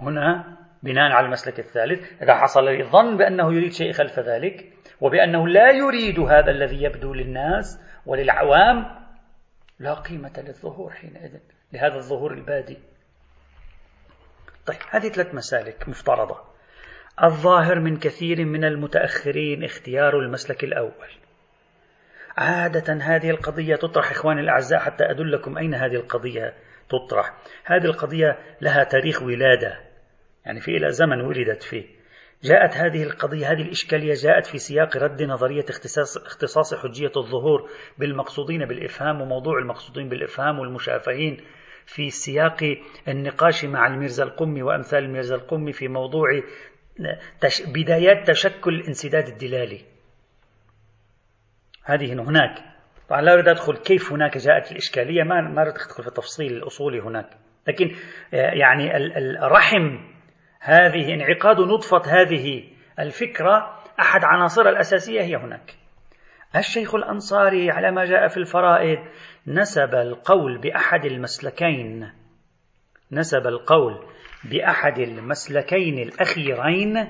هنا 0.01 0.57
بناء 0.83 1.13
على 1.13 1.27
المسلك 1.27 1.59
الثالث 1.59 2.23
إذا 2.23 2.35
حصل 2.35 2.65
لي 2.65 2.83
الظن 2.83 3.17
بأنه 3.17 3.55
يريد 3.55 3.73
شيء 3.73 3.93
خلف 3.93 4.19
ذلك 4.19 4.73
وبأنه 5.01 5.49
لا 5.49 5.71
يريد 5.71 6.21
هذا 6.21 6.51
الذي 6.51 6.83
يبدو 6.83 7.15
للناس 7.15 7.81
وللعوام 8.07 9.03
لا 9.79 9.95
قيمة 9.95 10.33
للظهور 10.37 10.91
حينئذ 10.93 11.39
لهذا 11.73 11.97
الظهور 11.97 12.33
البادي 12.33 12.79
طيب 14.67 14.79
هذه 14.91 15.09
ثلاث 15.09 15.35
مسالك 15.35 15.89
مفترضة. 15.89 16.41
الظاهر 17.23 17.81
من 17.81 17.97
كثير 17.97 18.45
من 18.45 18.65
المتأخرين 18.65 19.65
اختيار 19.65 20.19
المسلك 20.19 20.65
الأول. 20.65 21.11
عادة 22.37 22.95
هذه 22.95 23.31
القضية 23.31 23.77
تطرح 23.77 24.11
إخواني 24.11 24.41
الأعزاء 24.41 24.81
حتى 24.81 25.05
أدلكم 25.05 25.59
أين 25.59 25.75
هذه 25.75 25.95
القضية 25.95 26.55
تطرح. 26.89 27.35
هذه 27.65 27.85
القضية 27.85 28.39
لها 28.61 28.85
تاريخ 28.85 29.23
ولادة 29.23 29.81
يعني 30.47 30.61
في 30.61 30.77
إلى 30.77 30.93
زمن 30.93 31.21
ولدت 31.21 31.63
فيه. 31.63 32.02
جاءت 32.45 32.77
هذه 32.77 33.03
القضية 33.03 33.53
هذه 33.53 33.63
الإشكالية 33.63 34.15
جاءت 34.15 34.47
في 34.47 34.59
سياق 34.59 34.97
رد 34.97 35.23
نظرية 35.23 35.65
اختصاص, 35.71 36.17
اختصاص 36.17 36.75
حجية 36.75 37.13
الظهور 37.17 37.71
بالمقصودين 37.99 38.65
بالإفهام 38.65 39.21
وموضوع 39.21 39.59
المقصودين 39.59 40.09
بالإفهام 40.09 40.59
والمشافهين 40.59 41.37
في 41.87 42.11
سياق 42.11 42.77
النقاش 43.09 43.65
مع 43.65 43.87
الميرزا 43.87 44.25
القمي 44.25 44.63
وأمثال 44.63 45.05
الميرزا 45.05 45.35
القمي 45.35 45.73
في 45.73 45.89
موضوع 45.89 46.29
تش 47.41 47.63
بدايات 47.67 48.31
تشكل 48.31 48.75
الانسداد 48.75 49.29
الدلالي. 49.29 49.81
هذه 51.85 52.13
هناك. 52.13 52.59
طبعا 53.09 53.21
لا 53.21 53.35
أريد 53.35 53.49
أدخل 53.49 53.77
كيف 53.77 54.13
هناك 54.13 54.39
جاءت 54.39 54.73
الإشكالية 54.73 55.23
ما 55.23 55.41
ما 55.41 55.63
أريد 55.63 55.75
أدخل 55.75 56.03
في 56.03 56.09
التفصيل 56.09 56.53
الأصولي 56.53 57.01
هناك. 57.01 57.31
لكن 57.69 57.91
يعني 58.33 58.97
الرحم 59.47 60.12
هذه 60.65 61.15
انعقاد 61.15 61.61
نطفة 61.61 62.03
هذه 62.07 62.65
الفكرة 62.99 63.79
أحد 64.01 64.25
عناصرها 64.25 64.71
الأساسية 64.71 65.21
هي 65.21 65.37
هناك. 65.37 65.75
الشيخ 66.57 66.95
الأنصاري 66.95 67.71
على 67.71 67.91
ما 67.91 68.05
جاء 68.05 68.29
في 68.29 68.37
الفرائد 68.37 68.99
نسب 69.47 69.95
القول 69.95 70.59
بأحد 70.59 71.05
المسلكين 71.05 72.13
نسب 73.13 73.47
القول 73.47 74.07
بأحد 74.45 74.99
المسلكين 74.99 75.99
الأخيرين 75.99 77.09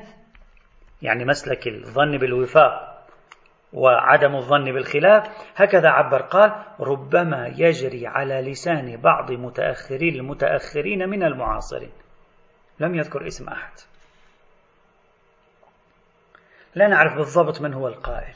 يعني 1.02 1.25
مسلك 1.25 1.68
الظن 1.68 2.18
بالوفاق 2.18 3.06
وعدم 3.73 4.37
الظن 4.37 4.64
بالخلاف. 4.64 5.28
هكذا 5.56 5.88
عبر 5.88 6.23
قال 6.23 6.52
ربما 6.80 7.47
يجري 7.59 8.06
على 8.06 8.50
لسان 8.50 8.97
بعض 8.97 9.32
متأخري 9.32 10.09
المتأخرين 10.09 11.09
من 11.09 11.23
المعاصرين 11.23 12.01
لم 12.82 12.94
يذكر 12.94 13.26
اسم 13.26 13.48
أحد. 13.48 13.72
لا 16.74 16.88
نعرف 16.88 17.14
بالضبط 17.14 17.60
من 17.60 17.74
هو 17.74 17.88
القائل. 17.88 18.34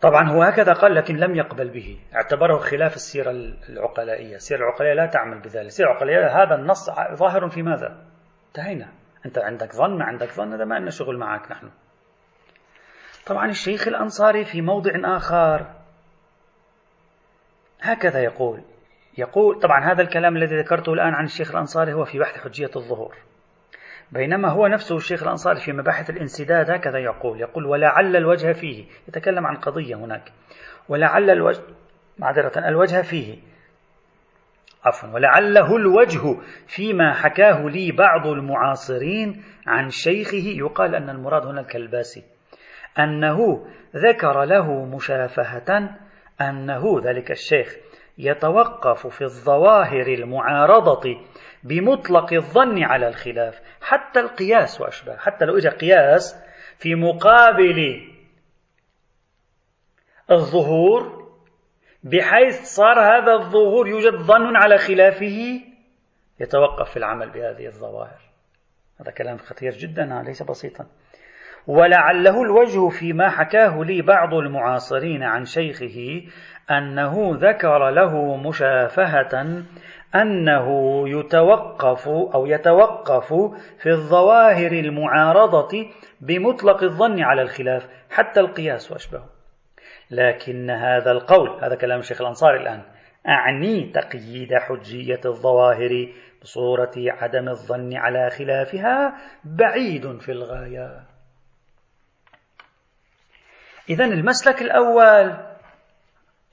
طبعا 0.00 0.28
هو 0.28 0.42
هكذا 0.42 0.72
قال 0.72 0.94
لكن 0.94 1.16
لم 1.16 1.34
يقبل 1.34 1.68
به. 1.68 2.00
اعتبره 2.14 2.58
خلاف 2.58 2.94
السيرة 2.94 3.30
العقلائية. 3.68 4.36
السيرة 4.36 4.58
العقلائية 4.58 4.94
لا 4.94 5.06
تعمل 5.06 5.40
بذلك. 5.40 5.66
السيرة 5.66 5.90
العقلائية 5.90 6.42
هذا 6.42 6.54
النص 6.54 6.90
ظاهر 7.12 7.48
في 7.48 7.62
ماذا؟ 7.62 8.04
انتهينا. 8.48 8.92
أنت 9.26 9.38
عندك 9.38 9.72
ظن 9.72 9.98
ما 9.98 10.04
عندك 10.04 10.30
ظن 10.30 10.52
هذا 10.52 10.64
ما 10.64 10.78
لنا 10.78 10.90
شغل 10.90 11.18
معك 11.18 11.50
نحن. 11.50 11.70
طبعا 13.26 13.50
الشيخ 13.50 13.88
الأنصاري 13.88 14.44
في 14.44 14.62
موضع 14.62 15.16
آخر 15.16 15.74
هكذا 17.80 18.22
يقول 18.22 18.62
يقول 19.18 19.60
طبعا 19.60 19.92
هذا 19.92 20.02
الكلام 20.02 20.36
الذي 20.36 20.56
ذكرته 20.56 20.92
الآن 20.92 21.14
عن 21.14 21.24
الشيخ 21.24 21.50
الأنصاري 21.50 21.92
هو 21.92 22.04
في 22.04 22.18
بحث 22.18 22.38
حجية 22.38 22.70
الظهور. 22.76 23.16
بينما 24.12 24.48
هو 24.48 24.66
نفسه 24.66 24.96
الشيخ 24.96 25.22
الأنصاري 25.22 25.60
في 25.60 25.72
مباحث 25.72 26.10
الانسداد 26.10 26.70
هكذا 26.70 26.98
يقول 26.98 27.40
يقول 27.40 27.66
ولعل 27.66 28.16
الوجه 28.16 28.52
فيه. 28.52 28.84
يتكلم 29.08 29.46
عن 29.46 29.56
قضية 29.56 29.94
هناك. 29.94 30.32
ولعل 30.88 31.30
الوجه 31.30 31.62
معذرة 32.18 32.68
الوجه 32.68 33.02
فيه. 33.02 33.38
عفوا. 34.84 35.08
ولعله 35.08 35.76
الوجه 35.76 36.36
فيما 36.66 37.12
حكاه 37.12 37.68
لي 37.68 37.92
بعض 37.92 38.26
المعاصرين 38.26 39.42
عن 39.66 39.90
شيخه. 39.90 40.44
يقال 40.44 40.94
أن 40.94 41.10
المراد 41.10 41.46
هنا 41.46 41.60
الكلباسي. 41.60 42.22
أنه 42.98 43.66
ذكر 43.96 44.44
له 44.44 44.84
مشافهة 44.84 45.96
أنه 46.40 47.00
ذلك 47.04 47.30
الشيخ 47.30 47.76
يتوقف 48.18 49.06
في 49.06 49.24
الظواهر 49.24 50.06
المعارضة 50.06 51.20
بمطلق 51.62 52.32
الظن 52.32 52.82
على 52.82 53.08
الخلاف 53.08 53.60
حتى 53.82 54.20
القياس 54.20 54.80
وأشباه 54.80 55.16
حتى 55.16 55.44
لو 55.44 55.58
إجا 55.58 55.70
قياس 55.70 56.36
في 56.78 56.94
مقابل 56.94 58.08
الظهور 60.30 61.24
بحيث 62.04 62.62
صار 62.62 63.00
هذا 63.00 63.32
الظهور 63.32 63.88
يوجد 63.88 64.14
ظن 64.14 64.56
على 64.56 64.78
خلافه 64.78 65.60
يتوقف 66.40 66.90
في 66.90 66.96
العمل 66.96 67.30
بهذه 67.30 67.66
الظواهر. 67.66 68.20
هذا 69.00 69.10
كلام 69.10 69.38
خطير 69.38 69.72
جدا 69.72 70.22
ليس 70.26 70.42
بسيطا. 70.42 70.86
ولعله 71.66 72.42
الوجه 72.42 72.88
فيما 72.88 73.30
حكاه 73.30 73.84
لي 73.84 74.02
بعض 74.02 74.34
المعاصرين 74.34 75.22
عن 75.22 75.44
شيخه 75.44 76.22
أنه 76.70 77.30
ذكر 77.34 77.90
له 77.90 78.36
مشافهة 78.36 79.62
أنه 80.14 80.68
يتوقف 81.08 82.08
أو 82.08 82.46
يتوقف 82.46 83.34
في 83.78 83.90
الظواهر 83.90 84.72
المعارضة 84.72 85.86
بمطلق 86.20 86.82
الظن 86.82 87.22
على 87.22 87.42
الخلاف 87.42 87.88
حتى 88.10 88.40
القياس 88.40 88.92
وأشبهه. 88.92 89.28
لكن 90.10 90.70
هذا 90.70 91.10
القول 91.10 91.64
هذا 91.64 91.74
كلام 91.74 92.00
الشيخ 92.00 92.20
الأنصاري 92.20 92.56
الآن 92.60 92.82
أعني 93.28 93.92
تقييد 93.94 94.54
حجية 94.54 95.20
الظواهر 95.24 96.08
بصورة 96.42 96.92
عدم 96.96 97.48
الظن 97.48 97.96
على 97.96 98.30
خلافها 98.30 99.14
بعيد 99.44 100.20
في 100.20 100.32
الغاية. 100.32 101.04
إذا 103.90 104.04
المسلك 104.04 104.62
الأول 104.62 105.53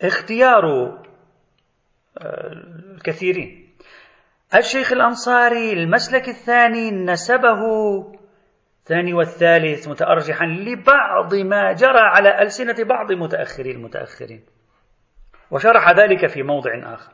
اختيار 0.04 0.66
آه، 2.18 2.52
الكثيرين. 2.96 3.76
الشيخ 4.56 4.92
الأنصاري 4.92 5.74
المسلك 5.74 6.30
الثاني 6.30 6.92
نسبه 6.92 7.60
الثاني 8.80 9.14
والثالث 9.14 9.88
متأرجحا 9.88 10.46
لبعض 10.46 11.36
ما 11.36 11.74
جرى 11.74 12.00
على 12.00 12.42
ألسنة 12.42 12.76
بعض 12.84 13.12
متأخري 13.12 13.72
المتأخرين. 13.72 14.44
وشرح 15.52 15.90
ذلك 15.92 16.28
في 16.28 16.44
موضع 16.44 16.94
آخر. 16.94 17.14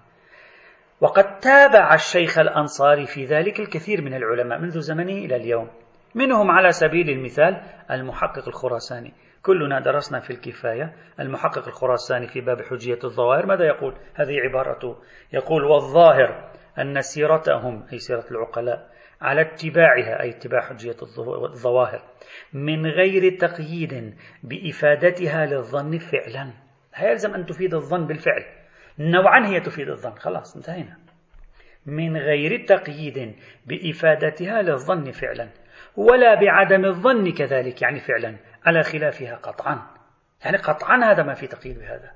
وقد 1.01 1.39
تابع 1.39 1.93
الشيخ 1.93 2.39
الأنصاري 2.39 3.05
في 3.05 3.25
ذلك 3.25 3.59
الكثير 3.59 4.01
من 4.01 4.13
العلماء 4.13 4.59
منذ 4.59 4.79
زمنه 4.79 5.13
إلى 5.13 5.35
اليوم. 5.35 5.69
منهم 6.15 6.51
على 6.51 6.71
سبيل 6.71 7.09
المثال 7.09 7.61
المحقق 7.91 8.47
الخراساني. 8.47 9.13
كلنا 9.41 9.79
درسنا 9.79 10.19
في 10.19 10.29
الكفاية. 10.29 10.93
المحقق 11.19 11.67
الخراساني 11.67 12.27
في 12.27 12.41
باب 12.41 12.61
حجية 12.61 12.99
الظواهر 13.03 13.45
ماذا 13.45 13.65
يقول؟ 13.65 13.93
هذه 14.15 14.35
عبارته 14.39 14.95
يقول 15.33 15.63
والظاهر 15.63 16.51
أن 16.79 17.01
سيرتهم 17.01 17.83
أي 17.93 17.97
سيرة 17.97 18.25
العقلاء 18.31 18.89
على 19.21 19.41
اتباعها 19.41 20.21
أي 20.21 20.29
اتباع 20.29 20.61
حجية 20.61 20.95
الظواهر 21.01 22.01
من 22.53 22.85
غير 22.85 23.37
تقييد 23.37 24.15
بإفادتها 24.43 25.45
للظن 25.45 25.97
فعلا. 25.97 26.53
لا 26.99 27.09
يلزم 27.09 27.33
أن 27.33 27.45
تفيد 27.45 27.73
الظن 27.73 28.07
بالفعل. 28.07 28.45
نوعا 28.99 29.47
هي 29.47 29.59
تفيد 29.59 29.89
الظن. 29.89 30.11
خلاص 30.11 30.55
انتهينا. 30.55 30.97
من 31.85 32.17
غير 32.17 32.65
تقييد 32.65 33.35
بإفادتها 33.65 34.61
للظن 34.61 35.11
فعلا 35.11 35.49
ولا 35.95 36.35
بعدم 36.41 36.85
الظن 36.85 37.31
كذلك 37.31 37.81
يعني 37.81 37.99
فعلا. 37.99 38.35
على 38.67 38.83
خلافها 38.83 39.35
قطعا. 39.35 39.79
يعني 40.45 40.57
قطعا 40.57 41.11
هذا 41.11 41.23
ما 41.23 41.33
في 41.33 41.47
تقييد 41.47 41.79
بهذا. 41.79 42.11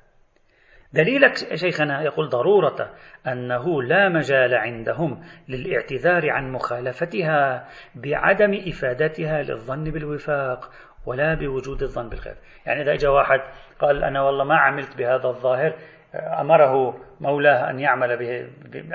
دليلك 0.93 1.55
شيخنا 1.55 2.01
يقول 2.01 2.29
ضرورة 2.29 2.93
أنه 3.27 3.84
لا 3.84 4.10
مجال 4.10 4.55
عندهم 4.55 5.24
للاعتذار 5.50 6.29
عن 6.29 6.51
مخالفتها 6.51 7.67
بعدم 7.96 8.62
إفادتها 8.67 9.43
للظن 9.43 9.84
بالوفاق 9.84 10.72
ولا 11.05 11.34
بوجود 11.34 11.84
الظن 11.84 12.10
بالخير. 12.10 12.36
يعني 12.65 12.81
إذا 12.81 12.96
جاء 12.96 13.12
واحد 13.12 13.39
قال 13.79 14.03
أنا 14.03 14.22
والله 14.22 14.43
ما 14.43 14.58
عملت 14.58 14.98
بهذا 14.98 15.27
الظاهر 15.27 15.75
أمره 16.15 17.00
مولاه 17.20 17.70
أن 17.70 17.79
يعمل 17.79 18.17
به 18.17 18.48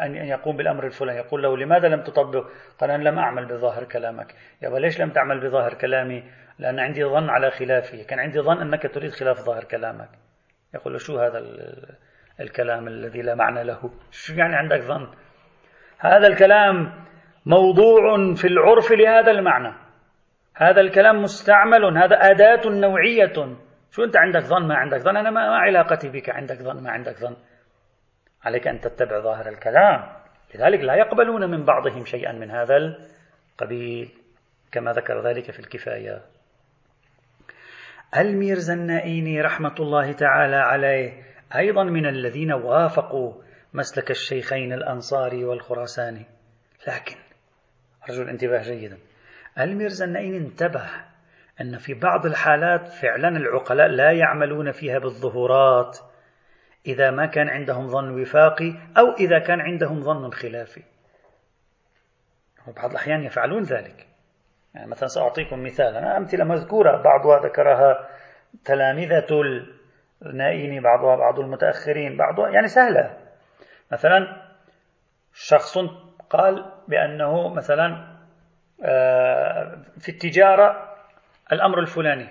أن 0.05 0.15
يقوم 0.15 0.57
بالأمر 0.57 0.87
الفلاني 0.87 1.19
يقول 1.19 1.43
له 1.43 1.57
لماذا 1.57 1.89
لم 1.89 2.03
تطبق؟ 2.03 2.47
قال 2.81 2.91
أنا 2.91 3.09
لم 3.09 3.19
أعمل 3.19 3.47
بظاهر 3.47 3.85
كلامك. 3.85 4.35
يا 4.63 4.79
ليش 4.79 5.01
لم 5.01 5.11
تعمل 5.11 5.41
بظاهر 5.41 5.75
كلامي؟ 5.75 6.25
لأن 6.59 6.79
عندي 6.79 7.05
ظن 7.05 7.31
على 7.31 7.51
خلافه. 7.51 8.03
كان 8.03 8.19
عندي 8.19 8.41
ظن 8.41 8.61
أنك 8.61 8.95
تريد 8.95 9.11
خلاف 9.11 9.41
ظاهر 9.41 9.65
كلامك. 9.65 10.09
يقول 10.75 10.93
له 10.93 10.99
شو 10.99 11.19
هذا 11.19 11.43
الكلام 12.41 12.89
الذي 12.89 13.23
لا 13.23 13.35
معنى 13.35 13.65
له؟ 13.65 13.91
شو 14.11 14.35
يعني 14.35 14.57
عندك 14.57 14.81
ظن؟ 14.81 15.09
هذا 15.99 16.27
الكلام 16.27 17.05
موضوع 17.47 18.35
في 18.35 18.47
العرف 18.47 18.93
لهذا 18.93 19.31
المعنى. 19.31 19.75
هذا 20.57 20.81
الكلام 20.81 21.23
مستعمل 21.23 21.99
هذا 21.99 22.17
أداة 22.17 22.69
نوعية. 22.71 23.57
شو 23.91 24.05
أنت 24.05 24.17
عندك 24.17 24.41
ظن؟ 24.41 24.69
ما 24.69 24.75
عندك 24.75 24.99
ظن. 24.99 25.17
أنا 25.17 25.31
ما 25.31 25.41
علاقتي 25.41 26.09
بك. 26.09 26.31
عندك 26.31 26.57
ظن؟ 26.57 26.83
ما 26.83 26.91
عندك 26.91 27.17
ظن. 27.17 27.37
عليك 28.45 28.69
أن 28.69 28.81
تتبع 28.81 29.21
ظاهر 29.21 29.49
الكلام. 29.49 30.17
لذلك 30.55 30.81
لا 30.81 30.95
يقبلون 30.95 31.51
من 31.51 31.65
بعضهم 31.65 32.05
شيئا 32.05 32.33
من 32.33 32.51
هذا 32.51 32.77
القبيل 32.77 34.09
كما 34.73 34.93
ذكر 34.93 35.29
ذلك 35.29 35.51
في 35.51 35.61
الكفاية. 35.61 36.36
الميرزا 38.17 38.75
النائيني 38.75 39.41
رحمة 39.41 39.75
الله 39.81 40.13
تعالى 40.13 40.57
عليه 40.57 41.23
أيضا 41.57 41.85
من 41.85 42.07
الذين 42.07 42.53
وافقوا 42.53 43.43
مسلك 43.75 44.11
الشيخين 44.11 44.73
الأنصاري 44.73 45.45
والخراساني. 45.45 46.27
لكن 46.89 47.17
أرجو 48.09 48.23
الانتباه 48.23 48.63
جيدا. 48.63 48.99
الميرزا 49.59 50.05
النائيني 50.05 50.37
انتبه 50.37 50.91
أن 51.61 51.79
في 51.79 51.95
بعض 51.95 52.27
الحالات 52.27 52.89
فعلا 52.89 53.29
العقلاء 53.29 53.89
لا 53.89 54.13
يعملون 54.13 54.73
فيها 54.73 54.99
بالظهورات 54.99 55.99
إذا 56.87 57.11
ما 57.11 57.27
كان 57.27 57.49
عندهم 57.49 57.87
ظن 57.87 58.21
وفاقي 58.21 58.73
أو 58.99 59.15
إذا 59.21 59.39
كان 59.39 59.61
عندهم 59.61 60.01
ظن 60.01 60.31
خلافي. 60.31 60.83
وبعض 62.69 62.91
الأحيان 62.91 63.25
يفعلون 63.25 63.63
ذلك. 63.63 64.07
يعني 64.77 64.91
مثلا 64.91 65.09
سأعطيكم 65.09 65.63
مثال. 65.63 65.97
أنا 65.97 66.17
أمثلة 66.17 66.45
مذكورة 66.45 67.03
بعضها 67.03 67.39
ذكرها 67.39 68.09
تلامذة 68.65 69.27
النائين 70.27 70.83
بعضها 70.83 71.17
بعض 71.17 71.39
المتأخرين 71.39 72.17
بعضها 72.17 72.49
يعني 72.49 72.67
سهلة. 72.67 73.17
مثلا 73.93 74.43
شخص 75.35 75.79
قال 76.31 76.73
بأنه 76.89 77.49
مثلا 77.55 78.17
آه، 78.85 79.83
في 79.99 80.09
التجارة 80.09 80.97
الأمر 81.53 81.79
الفلاني. 81.79 82.29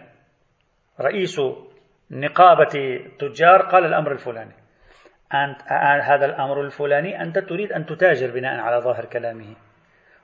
رئيس 1.01 1.41
نقابة 2.11 2.69
التجار 2.75 3.61
قال 3.61 3.85
الأمر 3.85 4.11
الفلاني. 4.11 4.53
أنت 5.33 5.61
هذا 6.01 6.25
الأمر 6.25 6.61
الفلاني 6.61 7.21
أنت 7.21 7.39
تريد 7.39 7.71
أن 7.71 7.85
تتاجر 7.85 8.31
بناء 8.31 8.59
على 8.59 8.81
ظاهر 8.81 9.05
كلامه 9.05 9.55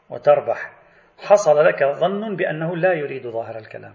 وتربح. 0.09 0.80
حصل 1.21 1.65
لك 1.65 1.83
ظن 1.83 2.35
بأنه 2.35 2.75
لا 2.77 2.93
يريد 2.93 3.27
ظاهر 3.27 3.57
الكلام. 3.57 3.93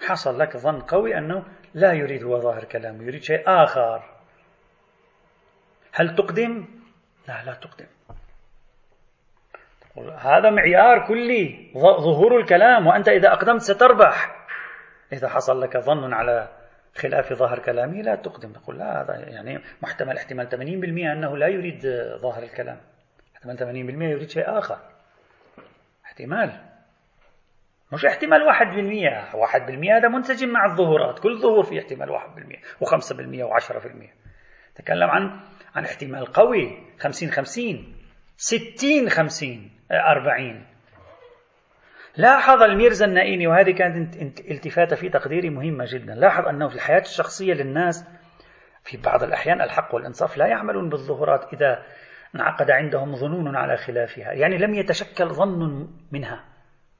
حصل 0.00 0.38
لك 0.38 0.56
ظن 0.56 0.80
قوي 0.80 1.18
أنه 1.18 1.44
لا 1.74 1.92
يريد 1.92 2.24
هو 2.24 2.40
ظاهر 2.40 2.64
كلامه 2.64 3.04
يريد 3.04 3.22
شيء 3.22 3.42
آخر. 3.46 4.02
هل 5.92 6.14
تقدم؟ 6.14 6.64
لا 7.28 7.44
لا 7.44 7.54
تقدم. 7.54 7.86
هذا 10.18 10.50
معيار 10.50 11.06
كلي 11.06 11.70
ظهور 11.74 12.40
الكلام 12.40 12.86
وأنت 12.86 13.08
إذا 13.08 13.32
أقدمت 13.32 13.60
ستربح. 13.60 14.46
إذا 15.12 15.28
حصل 15.28 15.60
لك 15.60 15.78
ظن 15.78 16.12
على 16.12 16.48
خلاف 16.96 17.32
ظاهر 17.32 17.58
كلامه 17.58 18.02
لا 18.02 18.14
تقدم. 18.14 18.52
تقول 18.52 18.78
لا 18.78 19.02
هذا 19.02 19.14
يعني 19.14 19.60
محتمل 19.82 20.16
احتمال 20.16 20.48
80% 20.48 21.12
أنه 21.12 21.36
لا 21.36 21.48
يريد 21.48 21.80
ظاهر 22.16 22.42
الكلام. 22.42 22.80
احتمال 23.36 23.58
80% 23.58 24.02
يريد 24.02 24.30
شيء 24.30 24.58
آخر. 24.58 24.78
احتمال. 26.20 26.60
مش 27.92 28.04
احتمال 28.04 28.42
واحد 28.42 28.66
بالمية. 28.66 29.34
واحد 29.34 29.66
بالمية 29.66 29.96
هذا 29.96 30.08
منسجم 30.08 30.48
مع 30.48 30.64
الظهورات. 30.64 31.18
كل 31.18 31.38
ظهور 31.38 31.64
فيه 31.64 31.80
احتمال 31.80 32.10
واحد 32.10 32.34
بالمية 32.34 32.58
وخمسة 32.80 33.16
بالمية 33.16 33.44
وعشرة 33.44 33.78
بالمية. 33.78 34.14
تكلم 34.74 35.10
عن 35.10 35.40
عن 35.74 35.84
احتمال 35.84 36.26
قوي. 36.26 36.78
خمسين 37.00 37.30
خمسين. 37.30 37.96
ستين 38.36 39.08
خمسين. 39.08 39.70
أربعين. 39.92 40.66
لاحظ 42.16 42.62
الميرزا 42.62 43.06
النائيني 43.06 43.46
وهذه 43.46 43.70
كانت 43.70 44.40
التفاتة 44.40 44.96
في 44.96 45.08
تقديري 45.08 45.50
مهمة 45.50 45.84
جدا. 45.88 46.14
لاحظ 46.14 46.46
أنه 46.46 46.68
في 46.68 46.74
الحياة 46.74 47.00
الشخصية 47.00 47.54
للناس 47.54 48.08
في 48.84 48.96
بعض 48.96 49.22
الأحيان 49.22 49.60
الحق 49.60 49.94
والإنصاف 49.94 50.36
لا 50.36 50.46
يعملون 50.46 50.88
بالظهورات 50.88 51.52
إذا 51.52 51.82
انعقد 52.34 52.70
عندهم 52.70 53.16
ظنون 53.16 53.56
على 53.56 53.76
خلافها. 53.76 54.32
يعني 54.32 54.58
لم 54.58 54.74
يتشكل 54.74 55.28
ظن 55.28 55.88
منها. 56.12 56.44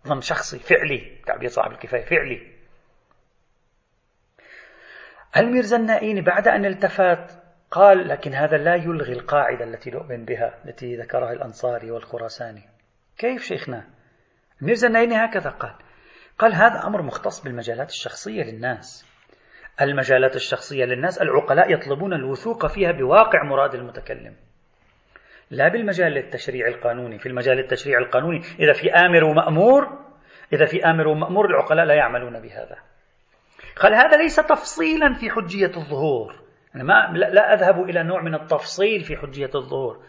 ظن 0.06 0.20
شخصي 0.20 0.58
فعلي. 0.58 1.20
تعبير 1.26 1.48
صاحب 1.48 1.72
الكفاية 1.72 2.04
فعلي. 2.04 2.60
الميرزا 5.36 5.76
النائيني 5.76 6.20
بعد 6.20 6.48
أن 6.48 6.64
التفت 6.64 7.42
قال 7.70 8.08
لكن 8.08 8.34
هذا 8.34 8.56
لا 8.56 8.74
يلغي 8.74 9.12
القاعدة 9.12 9.64
التي 9.64 9.90
نؤمن 9.90 10.24
بها 10.24 10.54
التي 10.64 10.96
ذكرها 10.96 11.32
الأنصاري 11.32 11.90
والخراساني. 11.90 12.68
كيف 13.18 13.42
شيخنا؟ 13.42 13.86
الميرزا 14.60 14.88
النائيني 14.88 15.16
هكذا 15.16 15.50
قال 15.50 15.74
قال 16.38 16.54
هذا 16.54 16.86
أمر 16.86 17.02
مختص 17.02 17.44
بالمجالات 17.44 17.88
الشخصية 17.88 18.42
للناس. 18.42 19.06
المجالات 19.80 20.36
الشخصية 20.36 20.84
للناس 20.84 21.22
العقلاء 21.22 21.72
يطلبون 21.72 22.12
الوثوق 22.12 22.66
فيها 22.66 22.92
بواقع 22.92 23.42
مراد 23.42 23.74
المتكلم. 23.74 24.36
لا 25.50 25.68
بالمجال 25.68 26.18
التشريع 26.18 26.68
القانوني 26.68 27.18
في 27.18 27.26
المجال 27.26 27.58
التشريع 27.58 27.98
القانوني 27.98 28.40
إذا 28.60 28.72
في 28.72 28.92
آمر 28.92 29.24
ومأمور 29.24 29.98
إذا 30.52 30.64
في 30.64 30.84
آمر 30.84 31.08
ومأمور 31.08 31.46
العقلاء 31.46 31.84
لا 31.84 31.94
يعملون 31.94 32.40
بهذا. 32.40 32.76
قال 33.76 33.94
هذا 33.94 34.16
ليس 34.16 34.36
تفصيلا 34.36 35.14
في 35.14 35.30
حجية 35.30 35.72
الظهور. 35.76 36.34
أنا 36.74 36.84
ما 36.84 37.12
لا 37.14 37.54
أذهب 37.54 37.82
إلى 37.90 38.02
نوع 38.02 38.22
من 38.22 38.34
التفصيل 38.34 39.00
في 39.00 39.16
حجية 39.16 39.50
الظهور. 39.54 40.02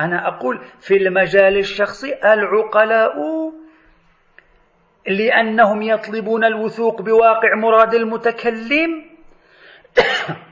أنا 0.00 0.28
أقول 0.28 0.64
في 0.80 0.96
المجال 0.96 1.58
الشخصي 1.58 2.14
العقلاء 2.24 3.12
لأنهم 5.06 5.82
يطلبون 5.82 6.44
الوثوق 6.44 7.02
بواقع 7.02 7.54
مراد 7.54 7.94
المتكلم. 7.94 9.04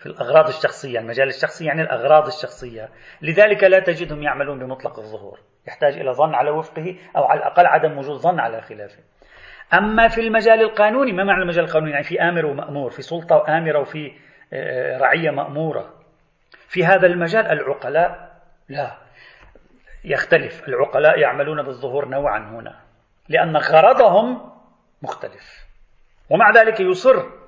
في 0.00 0.06
الأغراض 0.06 0.48
الشخصية 0.48 0.98
المجال 0.98 1.28
الشخصي 1.28 1.64
يعني 1.64 1.82
الأغراض 1.82 2.26
الشخصية. 2.26 2.88
لذلك 3.22 3.64
لا 3.64 3.80
تجدهم 3.80 4.22
يعملون 4.22 4.58
بمطلق 4.58 4.98
الظهور. 4.98 5.38
يحتاج 5.68 5.98
إلى 5.98 6.12
ظن 6.12 6.34
على 6.34 6.50
وفقه 6.50 6.96
أو 7.16 7.24
على 7.24 7.40
الأقل 7.40 7.66
عدم 7.66 7.98
وجود 7.98 8.16
ظن 8.16 8.40
على 8.40 8.60
خلافه 8.60 9.02
أما 9.74 10.08
في 10.08 10.20
المجال 10.20 10.60
القانوني 10.60 11.12
ما 11.12 11.24
معنى 11.24 11.42
المجال 11.42 11.64
القانوني؟ 11.64 11.90
يعني 11.90 12.04
في 12.04 12.22
آمر 12.22 12.46
ومأمور 12.46 12.90
في 12.90 13.02
سلطة 13.02 13.44
آمرة 13.48 13.78
وفي 13.78 14.12
آه، 14.52 14.98
رعية 14.98 15.30
مأمورة. 15.30 15.94
في 16.68 16.84
هذا 16.84 17.06
المجال 17.06 17.46
العقلاء 17.46 18.32
لا. 18.68 18.96
يختلف. 20.04 20.68
العقلاء 20.68 21.18
يعملون 21.18 21.62
بالظهور 21.62 22.08
نوعا 22.08 22.38
هنا 22.38 22.80
لأن 23.28 23.56
غرضهم 23.56 24.50
مختلف. 25.02 25.66
ومع 26.30 26.50
ذلك 26.50 26.80
يصر 26.80 27.39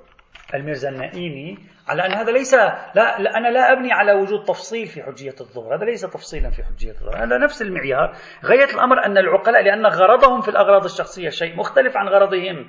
الميرزا 0.54 0.88
النائمي 0.88 1.58
على 1.88 2.06
أن 2.06 2.12
هذا 2.12 2.32
ليس 2.32 2.54
لا, 2.54 3.18
لا 3.18 3.36
أنا 3.36 3.48
لا 3.48 3.72
أبني 3.72 3.92
على 3.92 4.12
وجود 4.12 4.44
تفصيل 4.44 4.86
في 4.86 5.02
حجية 5.02 5.34
الظهور 5.40 5.76
هذا 5.76 5.84
ليس 5.84 6.00
تفصيلا 6.00 6.50
في 6.50 6.64
حجية 6.64 6.90
الظهور 6.90 7.16
هذا 7.16 7.38
نفس 7.38 7.62
المعيار. 7.62 8.16
غاية 8.44 8.74
الأمر 8.74 9.06
أن 9.06 9.18
العقلاء 9.18 9.62
لأن 9.62 9.86
غرضهم 9.86 10.40
في 10.40 10.48
الأغراض 10.48 10.84
الشخصية 10.84 11.28
شيء 11.28 11.56
مختلف 11.56 11.96
عن 11.96 12.08
غرضهم. 12.08 12.68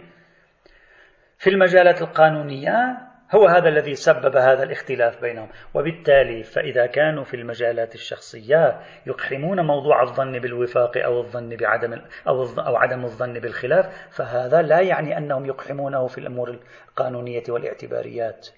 في 1.38 1.50
المجالات 1.50 2.02
القانونية 2.02 2.98
هو 3.36 3.48
هذا 3.48 3.70
الذي 3.70 3.96
سبب 3.96 4.36
هذا 4.36 4.64
الاختلاف 4.64 5.22
بينهم. 5.22 5.50
وبالتالي 5.74 6.44
فإذا 6.44 6.86
كانوا 6.86 7.24
في 7.24 7.34
المجالات 7.34 7.96
الشخصية 7.96 8.80
يقحمون 9.06 9.66
موضوع 9.66 10.04
الظن 10.04 10.40
بالوفاق 10.40 10.98
أو 10.98 11.20
الظن 11.20 11.56
بعدم 11.56 11.94
أو, 12.28 12.44
أو 12.44 12.76
عدم 12.76 13.04
الظن 13.04 13.34
بالخلاف 13.34 13.86
فهذا 14.12 14.62
لا 14.62 14.80
يعني 14.82 15.18
أنهم 15.18 15.46
يقحمونه 15.46 16.08
في 16.08 16.18
الأمور 16.18 16.60
القانونية 16.90 17.44
والاعتباريات. 17.50 18.50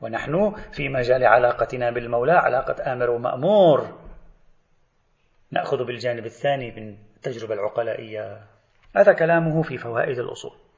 ونحن 0.00 0.54
في 0.72 0.88
مجال 0.88 1.24
علاقتنا 1.24 1.90
بالمولى 1.90 2.32
علاقة 2.32 2.92
آمر 2.92 3.10
ومأمور 3.10 3.98
نأخذ 5.50 5.84
بالجانب 5.84 6.26
الثاني 6.26 6.70
من 6.70 6.96
التجربة 7.16 7.54
العقلائية. 7.54 8.40
هذا 8.96 9.12
كلامه 9.12 9.62
في 9.62 9.78
فوائد 9.78 10.18
الأصول. 10.18 10.69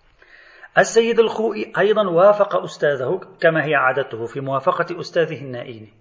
السيد 0.79 1.19
الخوئي 1.19 1.73
أيضا 1.79 2.09
وافق 2.09 2.57
أستاذه 2.57 3.21
كما 3.41 3.65
هي 3.65 3.75
عادته 3.75 4.27
في 4.27 4.41
موافقة 4.41 5.01
أستاذه 5.01 5.41
النائين 5.41 5.93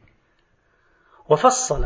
وفصل 1.29 1.85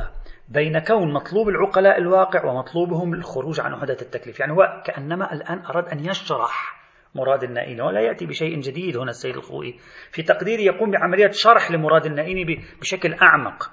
بين 0.50 0.80
كون 0.80 1.14
مطلوب 1.14 1.50
العقلاء 1.50 1.98
الواقع 1.98 2.46
ومطلوبهم 2.46 3.14
الخروج 3.14 3.60
عن 3.60 3.74
وحدة 3.74 3.98
التكليف. 4.02 4.40
يعني 4.40 4.54
هو 4.54 4.82
كأنما 4.86 5.34
الآن 5.34 5.66
أراد 5.66 5.88
أن 5.88 6.06
يشرح 6.06 6.86
مراد 7.16 7.44
النائين 7.44 7.82
ولا 7.82 8.02
يأتي 8.02 8.26
بشيء 8.26 8.60
جديد 8.60 8.98
هنا 8.98 9.10
السيد 9.10 9.36
الخوئي. 9.36 9.80
في 10.12 10.24
تقديري 10.24 10.66
يقوم 10.66 10.92
بعملية 10.92 11.32
شرح 11.32 11.72
لمراد 11.72 12.06
النائين 12.06 12.64
بشكل 12.82 13.14
أعمق. 13.14 13.72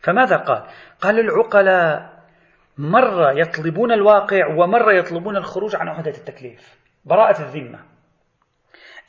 فماذا 0.00 0.36
قال؟ 0.36 0.66
قال 1.00 1.20
العقلاء 1.20 2.20
مرة 2.78 3.32
يطلبون 3.32 3.92
الواقع 3.92 4.46
ومرة 4.46 4.92
يطلبون 4.92 5.36
الخروج 5.36 5.76
عن 5.76 5.88
وحدة 5.88 6.10
التكليف. 6.10 6.78
براءة 7.04 7.42
الذمة. 7.42 7.89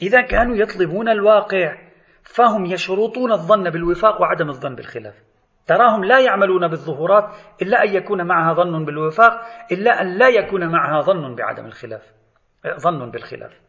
إذا 0.01 0.21
كانوا 0.21 0.55
يطلبون 0.55 1.09
الواقع 1.09 1.77
فهم 2.23 2.65
يشرطون 2.65 3.31
الظن 3.31 3.69
بالوفاق 3.69 4.21
وعدم 4.21 4.49
الظن 4.49 4.75
بالخلاف. 4.75 5.15
تراهم 5.67 6.05
لا 6.05 6.19
يعملون 6.19 6.67
بالظهورات 6.67 7.29
إلا 7.61 7.83
أن 7.83 7.95
يكون 7.95 8.27
معها 8.27 8.53
ظن 8.53 8.85
بالوفاق 8.85 9.41
إلا 9.71 10.01
أن 10.01 10.17
لا 10.17 10.27
يكون 10.27 10.67
معها 10.67 11.01
ظن 11.01 11.35
بعدم 11.35 11.65
الخلاف. 11.65 12.01
ظن 12.79 13.11
بالخلاف. 13.11 13.59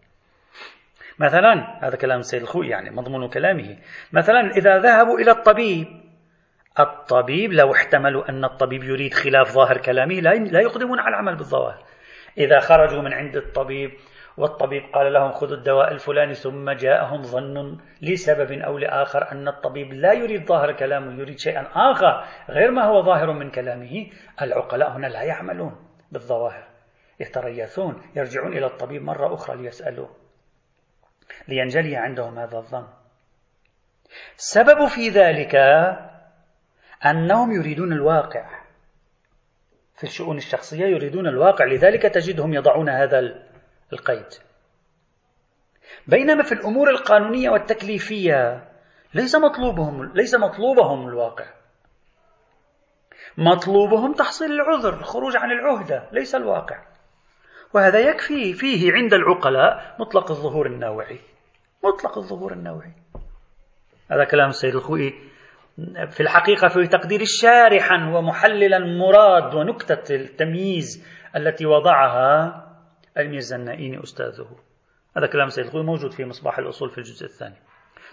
مثلا 1.18 1.78
هذا 1.86 1.96
كلام 1.96 2.18
السيد 2.18 2.42
الخوي 2.42 2.68
يعني 2.68 2.90
مضمون 2.90 3.28
كلامه. 3.28 3.76
مثلا 4.12 4.50
إذا 4.56 4.78
ذهبوا 4.78 5.18
إلى 5.18 5.30
الطبيب 5.30 5.86
الطبيب 6.80 7.52
لو 7.52 7.72
احتملوا 7.72 8.28
أن 8.28 8.44
الطبيب 8.44 8.82
يريد 8.82 9.14
خلاف 9.14 9.52
ظاهر 9.52 9.78
كلامه 9.78 10.14
لا 10.14 10.60
يقدمون 10.60 10.98
على 10.98 11.08
العمل 11.08 11.36
بالظواهر. 11.36 11.82
إذا 12.38 12.60
خرجوا 12.60 13.02
من 13.02 13.12
عند 13.12 13.36
الطبيب 13.36 13.90
والطبيب 14.36 14.82
قال 14.94 15.12
لهم 15.12 15.32
خذوا 15.32 15.56
الدواء 15.56 15.92
الفلاني 15.92 16.34
ثم 16.34 16.70
جاءهم 16.70 17.22
ظن 17.22 17.78
لسبب 18.02 18.52
أو 18.52 18.78
لآخر 18.78 19.32
أن 19.32 19.48
الطبيب 19.48 19.92
لا 19.92 20.12
يريد 20.12 20.46
ظاهر 20.46 20.72
كلامه 20.72 21.20
يريد 21.20 21.38
شيئا 21.38 21.66
آخر 21.74 22.24
غير 22.48 22.70
ما 22.70 22.84
هو 22.84 23.02
ظاهر 23.02 23.32
من 23.32 23.50
كلامه. 23.50 24.06
العقلاء 24.42 24.90
هنا 24.90 25.06
لا 25.06 25.22
يعملون 25.22 25.76
بالظواهر 26.12 26.68
يتريثون 27.20 28.02
يرجعون 28.16 28.52
إلى 28.52 28.66
الطبيب 28.66 29.02
مرة 29.02 29.34
أخرى 29.34 29.56
ليسألوه 29.56 30.10
لينجلي 31.48 31.96
عندهم 31.96 32.38
هذا 32.38 32.58
الظن. 32.58 32.86
السبب 34.36 34.86
في 34.86 35.08
ذلك 35.08 35.54
أنهم 37.06 37.52
يريدون 37.52 37.92
الواقع. 37.92 38.62
في 39.96 40.04
الشؤون 40.04 40.36
الشخصية 40.36 40.86
يريدون 40.86 41.26
الواقع 41.26 41.64
لذلك 41.64 42.02
تجدهم 42.02 42.54
يضعون 42.54 42.88
هذا 42.88 43.18
القيد. 43.92 44.26
بينما 46.06 46.42
في 46.42 46.52
الأمور 46.52 46.90
القانونية 46.90 47.50
والتكليفية 47.50 48.68
ليس 49.14 49.34
مطلوبهم 49.34 50.12
ليس 50.14 50.34
مطلوبهم 50.34 51.08
الواقع. 51.08 51.46
مطلوبهم 53.38 54.12
تحصيل 54.12 54.52
العذر 54.52 54.94
الخروج 54.94 55.36
عن 55.36 55.50
العهدة 55.50 56.08
ليس 56.12 56.34
الواقع. 56.34 56.82
وهذا 57.74 57.98
يكفي 57.98 58.54
فيه 58.54 58.92
عند 58.92 59.14
العقلاء 59.14 59.96
مطلق 60.00 60.30
الظهور 60.30 60.66
النوعي 60.66 61.20
مطلق 61.84 62.18
الظهور 62.18 62.52
النوعي 62.52 62.92
هذا 64.10 64.24
كلام 64.24 64.48
السيد 64.48 64.74
الخوئي. 64.74 65.32
في 66.10 66.20
الحقيقة 66.20 66.68
في 66.68 66.86
تقدير 66.86 67.20
شارحا 67.24 68.10
ومحللا 68.14 68.78
مراد 68.78 69.54
ونكتة 69.54 70.14
التمييز 70.14 71.06
التي 71.36 71.66
وضعها 71.66 72.71
الميرزا 73.18 73.56
النائيني 73.56 74.02
أستاذه. 74.02 74.56
هذا 75.16 75.26
كلام 75.26 75.46
السيد 75.46 75.64
الخوئي 75.64 75.84
موجود 75.84 76.12
في 76.12 76.24
مصباح 76.24 76.58
الأصول 76.58 76.90
في 76.90 76.98
الجزء 76.98 77.24
الثاني. 77.26 77.56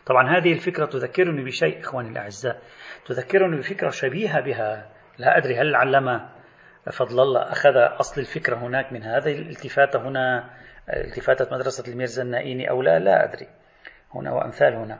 طبعا 0.05 0.37
هذه 0.37 0.53
الفكرة 0.53 0.85
تذكرني 0.85 1.43
بشيء 1.43 1.79
إخواني 1.79 2.09
الأعزاء 2.09 2.61
تذكرني 3.05 3.57
بفكرة 3.57 3.89
شبيهة 3.89 4.41
بها. 4.41 4.89
لا 5.17 5.37
أدري 5.37 5.57
هل 5.57 5.75
علم 5.75 6.29
فضل 6.91 7.19
الله 7.19 7.41
أخذ 7.41 7.75
أصل 7.75 8.21
الفكرة 8.21 8.55
هناك 8.55 8.93
من 8.93 9.03
هذه 9.03 9.33
الالتفاتة 9.33 10.07
هنا 10.07 10.49
التفاتة 10.89 11.55
مدرسة 11.55 11.91
الميرزا 11.91 12.23
النائيني 12.23 12.69
أو 12.69 12.81
لا؟ 12.81 12.99
لا 12.99 13.23
أدري. 13.23 13.47
هنا 14.15 14.31
وأمثال 14.31 14.73
هنا. 14.73 14.99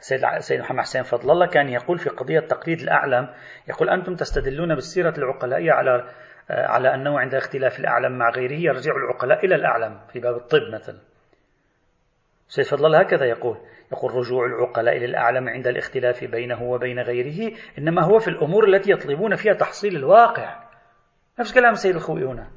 سيد 0.00 0.20
سيد 0.38 0.60
محمد 0.60 0.80
حسين 0.80 1.02
فضل 1.02 1.30
الله 1.30 1.46
كان 1.46 1.68
يقول 1.68 1.98
في 1.98 2.10
قضية 2.10 2.40
تقليد 2.40 2.80
الأعلم 2.80 3.28
يقول 3.68 3.90
أنتم 3.90 4.14
تستدلون 4.14 4.74
بالسيرة 4.74 5.14
العقلائية 5.18 5.72
على 5.72 6.08
على 6.50 6.94
أنه 6.94 7.20
عند 7.20 7.34
اختلاف 7.34 7.78
الأعلم 7.78 8.18
مع 8.18 8.30
غيره 8.30 8.52
يرجع 8.52 8.92
العقلاء 8.96 9.44
إلى 9.44 9.54
الأعلم 9.54 10.00
في 10.12 10.20
باب 10.20 10.36
الطب 10.36 10.74
مثلا. 10.74 10.98
سيد 12.48 12.64
فضل 12.64 12.86
الله 12.86 13.00
هكذا 13.00 13.26
يقول 13.26 13.56
يقول 13.92 14.14
رجوع 14.14 14.46
العقلاء 14.46 14.96
إلى 14.96 15.04
الأعلم 15.04 15.48
عند 15.48 15.66
الاختلاف 15.66 16.24
بينه 16.24 16.62
وبين 16.62 16.98
غيره 16.98 17.56
إنما 17.78 18.04
هو 18.04 18.18
في 18.18 18.28
الأمور 18.28 18.68
التي 18.68 18.92
يطلبون 18.92 19.36
فيها 19.36 19.54
تحصيل 19.54 19.96
الواقع. 19.96 20.62
نفس 21.40 21.54
كلام 21.54 21.72
السيد 21.72 21.94
الخوي 21.94 22.24
هنا. 22.24 22.50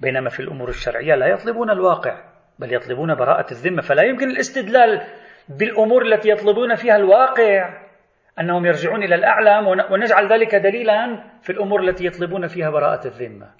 بينما 0.00 0.30
في 0.30 0.40
الأمور 0.40 0.68
الشرعية 0.68 1.14
لا 1.14 1.26
يطلبون 1.26 1.70
الواقع 1.70 2.24
بل 2.58 2.74
يطلبون 2.74 3.14
براءة 3.14 3.50
الذمة 3.50 3.82
فلا 3.82 4.02
يمكن 4.02 4.30
الاستدلال 4.30 5.02
بالأمور 5.48 6.02
التي 6.02 6.30
يطلبون 6.30 6.74
فيها 6.74 6.96
الواقع. 6.96 7.87
أنهم 8.40 8.66
يرجعون 8.66 9.02
إلى 9.02 9.14
الأعلم 9.14 9.66
ونجعل 9.66 10.32
ذلك 10.32 10.54
دليلا 10.54 11.24
في 11.42 11.50
الأمور 11.50 11.80
التي 11.80 12.06
يطلبون 12.06 12.46
فيها 12.46 12.70
براءة 12.70 13.06
الذمة. 13.06 13.50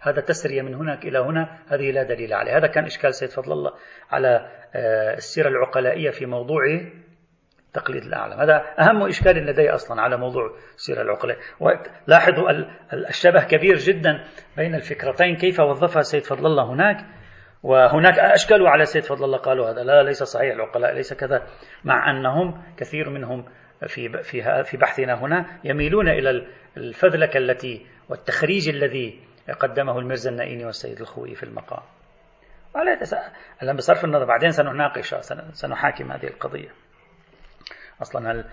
هذا 0.00 0.20
تسرية 0.20 0.62
من 0.62 0.74
هناك 0.74 1.04
إلى 1.04 1.18
هنا 1.18 1.58
هذه 1.68 1.90
لا 1.90 2.02
دليل 2.02 2.32
عليه. 2.34 2.56
هذا 2.56 2.66
كان 2.66 2.84
إشكال 2.84 3.14
سيد 3.14 3.30
فضل 3.30 3.52
الله 3.52 3.72
على 4.10 4.48
آه، 4.74 5.14
السيرة 5.14 5.48
العقلائية 5.48 6.10
في 6.10 6.26
موضوع 6.26 6.62
تقليد 7.72 8.02
الأعلم 8.02 8.40
هذا 8.40 8.64
أهم 8.78 9.02
إشكال 9.02 9.36
لدي 9.36 9.70
أصلا 9.70 10.02
على 10.02 10.16
موضوع 10.16 10.56
السيرة 10.74 11.02
العقلائية. 11.02 11.40
لاحظوا 12.06 12.50
الشبه 13.08 13.44
كبير 13.44 13.76
جدا 13.76 14.24
بين 14.56 14.74
الفكرتين 14.74 15.36
كيف 15.36 15.60
وظفها 15.60 16.02
سيد 16.02 16.24
فضل 16.24 16.46
الله 16.46 16.72
هناك. 16.72 16.96
وهناك 17.62 18.18
أشكلوا 18.18 18.68
على 18.68 18.84
سيد 18.84 19.02
فضل 19.02 19.24
الله 19.24 19.38
قالوا 19.38 19.70
هذا 19.70 19.82
لا 19.82 20.02
ليس 20.02 20.22
صحيح 20.22 20.54
العقلاء 20.54 20.94
ليس 20.94 21.14
كذا 21.14 21.42
مع 21.84 22.10
أنهم 22.10 22.62
كثير 22.76 23.10
منهم 23.10 23.44
في 23.86 24.22
في 24.22 24.64
في 24.64 24.76
بحثنا 24.76 25.14
هنا 25.14 25.60
يميلون 25.64 26.08
إلى 26.08 26.46
الفذلكة 26.76 27.38
التي 27.38 27.86
والتخريج 28.08 28.68
الذي 28.68 29.20
قدمه 29.60 29.98
الميرزا 29.98 30.30
النائيني 30.30 30.64
والسيد 30.64 31.00
الخوي 31.00 31.34
في 31.34 31.42
المقام. 31.42 31.82
الآن 33.62 33.76
بصرف 33.76 34.04
النظر 34.04 34.24
بعدين 34.24 34.50
سنناقش 34.50 35.14
سنحاكم 35.52 36.12
هذه 36.12 36.26
القضية. 36.26 36.68
أصلا 38.02 38.44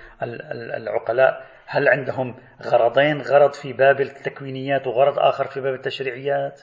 العقلاء 0.78 1.46
هل 1.66 1.88
عندهم 1.88 2.36
غرضين؟ 2.62 3.22
غرض 3.22 3.54
في 3.54 3.74
باب 3.74 4.02
التكوينيات 4.02 4.88
وغرض 4.88 5.20
آخر 5.20 5.48
في 5.48 5.62
باب 5.62 5.74
التشريعيات؟ 5.74 6.62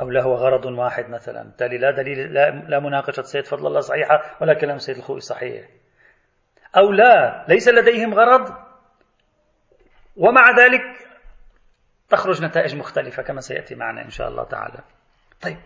أو 0.00 0.10
له 0.10 0.34
غرض 0.34 0.66
واحد 0.66 1.10
مثلا 1.10 1.42
بالتالي 1.42 1.78
لا 1.78 1.90
دليل 1.90 2.34
لا, 2.34 2.50
لا 2.50 2.80
مناقشة 2.80 3.22
سيد 3.22 3.46
فضل 3.46 3.66
الله 3.66 3.80
صحيحة 3.80 4.36
ولا 4.40 4.54
كلام 4.54 4.78
سيد 4.78 4.96
الخوئي 4.96 5.20
صحيح. 5.20 5.68
أو 6.76 6.92
لا 6.92 7.44
ليس 7.48 7.68
لديهم 7.68 8.14
غرض. 8.14 8.56
ومع 10.16 10.50
ذلك 10.58 10.82
تخرج 12.08 12.44
نتائج 12.44 12.76
مختلفة 12.76 13.22
كما 13.22 13.40
سيأتي 13.40 13.74
معنا 13.74 14.04
إن 14.04 14.10
شاء 14.10 14.28
الله 14.28 14.44
تعالى. 14.44 14.78
طيب. 15.42 15.56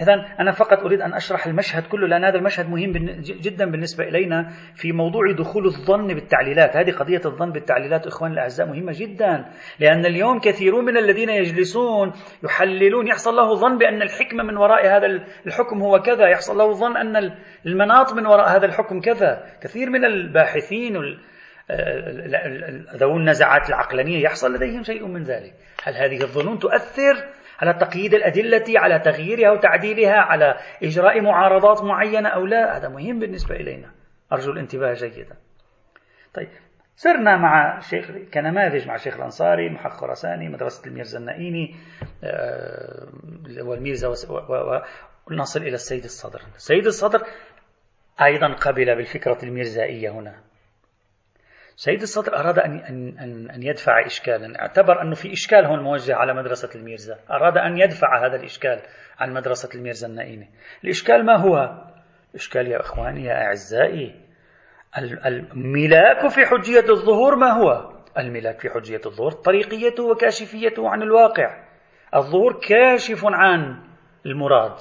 إذا 0.00 0.14
أنا 0.40 0.52
فقط 0.52 0.78
أريد 0.78 1.00
أن 1.00 1.14
أشرح 1.14 1.46
المشهد 1.46 1.86
كله 1.86 2.08
لأن 2.08 2.24
هذا 2.24 2.36
المشهد 2.36 2.70
مهم 2.70 2.92
جدا 3.20 3.70
بالنسبة 3.70 4.04
إلينا 4.04 4.48
في 4.74 4.92
موضوع 4.92 5.32
دخول 5.32 5.66
الظن 5.66 6.06
بالتعليلات. 6.06 6.76
هذه 6.76 6.90
قضية 6.90 7.20
الظن 7.24 7.52
بالتعليلات 7.52 8.06
إخوان 8.06 8.32
الأعزاء 8.32 8.66
مهمة 8.66 8.92
جدا 8.94 9.44
لأن 9.80 10.06
اليوم 10.06 10.40
كثيرون 10.40 10.84
من 10.84 10.96
الذين 10.96 11.30
يجلسون 11.30 12.12
يحللون 12.44 13.08
يحصل 13.08 13.36
له 13.36 13.54
ظن 13.54 13.78
بأن 13.78 14.02
الحكمة 14.02 14.42
من 14.44 14.56
وراء 14.56 14.86
هذا 14.86 15.06
الحكم 15.46 15.82
هو 15.82 15.98
كذا 16.02 16.28
يحصل 16.28 16.58
له 16.58 16.72
ظن 16.72 16.96
أن 16.96 17.34
المناط 17.66 18.12
من 18.12 18.26
وراء 18.26 18.56
هذا 18.56 18.66
الحكم 18.66 19.00
كذا. 19.00 19.44
كثير 19.62 19.90
من 19.90 20.04
الباحثين 20.04 20.96
ذوي 22.96 23.16
النزعات 23.16 23.68
العقلانية 23.68 24.22
يحصل 24.22 24.54
لديهم 24.54 24.82
شيء 24.82 25.06
من 25.06 25.22
ذلك. 25.22 25.54
هل 25.82 25.94
هذه 25.94 26.22
الظنون 26.22 26.58
تؤثر؟ 26.58 27.37
على 27.58 27.74
تقييد 27.74 28.14
الأدلة 28.14 28.64
على 28.80 28.98
تغييرها 28.98 29.50
وتعديلها 29.50 30.16
على 30.16 30.58
إجراء 30.82 31.20
معارضات 31.20 31.84
معينة 31.84 32.28
أو 32.28 32.46
لا 32.46 32.76
هذا 32.76 32.88
مهم 32.88 33.18
بالنسبة 33.18 33.54
إلينا. 33.54 33.90
أرجو 34.32 34.52
الانتباه 34.52 34.94
جيدا. 34.94 35.36
طيب 36.34 36.48
سرنا 36.96 37.36
مع 37.36 37.80
شيخ 37.80 38.10
كنماذج 38.34 38.88
مع 38.88 38.96
شيخ 38.96 39.16
الأنصاري 39.16 39.70
محق 39.70 39.90
خراساني 39.90 40.48
مدرسة 40.48 40.86
الميرزا 40.86 41.18
النائيني 41.18 41.74
آه، 42.24 43.08
والميرزا 43.60 44.08
ونصل 45.30 45.60
إلى 45.60 45.74
السيد 45.74 46.04
الصدر. 46.04 46.40
السيد 46.56 46.86
الصدر 46.86 47.22
أيضا 48.22 48.52
قبل 48.52 48.96
بالفكرة 48.96 49.38
الميرزائية 49.42 50.10
هنا. 50.10 50.47
سيد 51.78 52.02
الصدر 52.02 52.36
أراد 52.36 52.58
أن, 52.58 52.78
أن, 53.20 53.50
أن 53.50 53.62
يدفع 53.62 54.06
إشكالا. 54.06 54.60
اعتبر 54.60 55.02
أنه 55.02 55.14
في 55.14 55.32
إشكال 55.32 55.64
هون 55.64 55.82
موجه 55.82 56.16
على 56.16 56.34
مدرسة 56.34 56.68
الميرزا. 56.74 57.18
أراد 57.30 57.58
أن 57.58 57.78
يدفع 57.78 58.26
هذا 58.26 58.36
الإشكال 58.36 58.82
عن 59.18 59.32
مدرسة 59.32 59.68
الميرزا 59.74 60.06
النائيني 60.06 60.50
الإشكال 60.84 61.26
ما 61.26 61.36
هو؟ 61.36 61.84
الإشكال 62.30 62.66
يا 62.66 62.80
إخواني 62.80 63.24
يا 63.24 63.34
أعزائي 63.34 64.14
الملاك 65.26 66.28
في 66.28 66.46
حجية 66.46 66.90
الظهور 66.90 67.36
ما 67.36 67.50
هو؟ 67.50 67.92
الملاك 68.18 68.60
في 68.60 68.70
حجية 68.70 69.00
الظهور 69.06 69.32
طريقيته 69.32 70.04
وكاشفيته 70.04 70.90
عن 70.90 71.02
الواقع. 71.02 71.64
الظهور 72.14 72.60
كاشف 72.68 73.20
عن 73.24 73.82
المراد. 74.26 74.76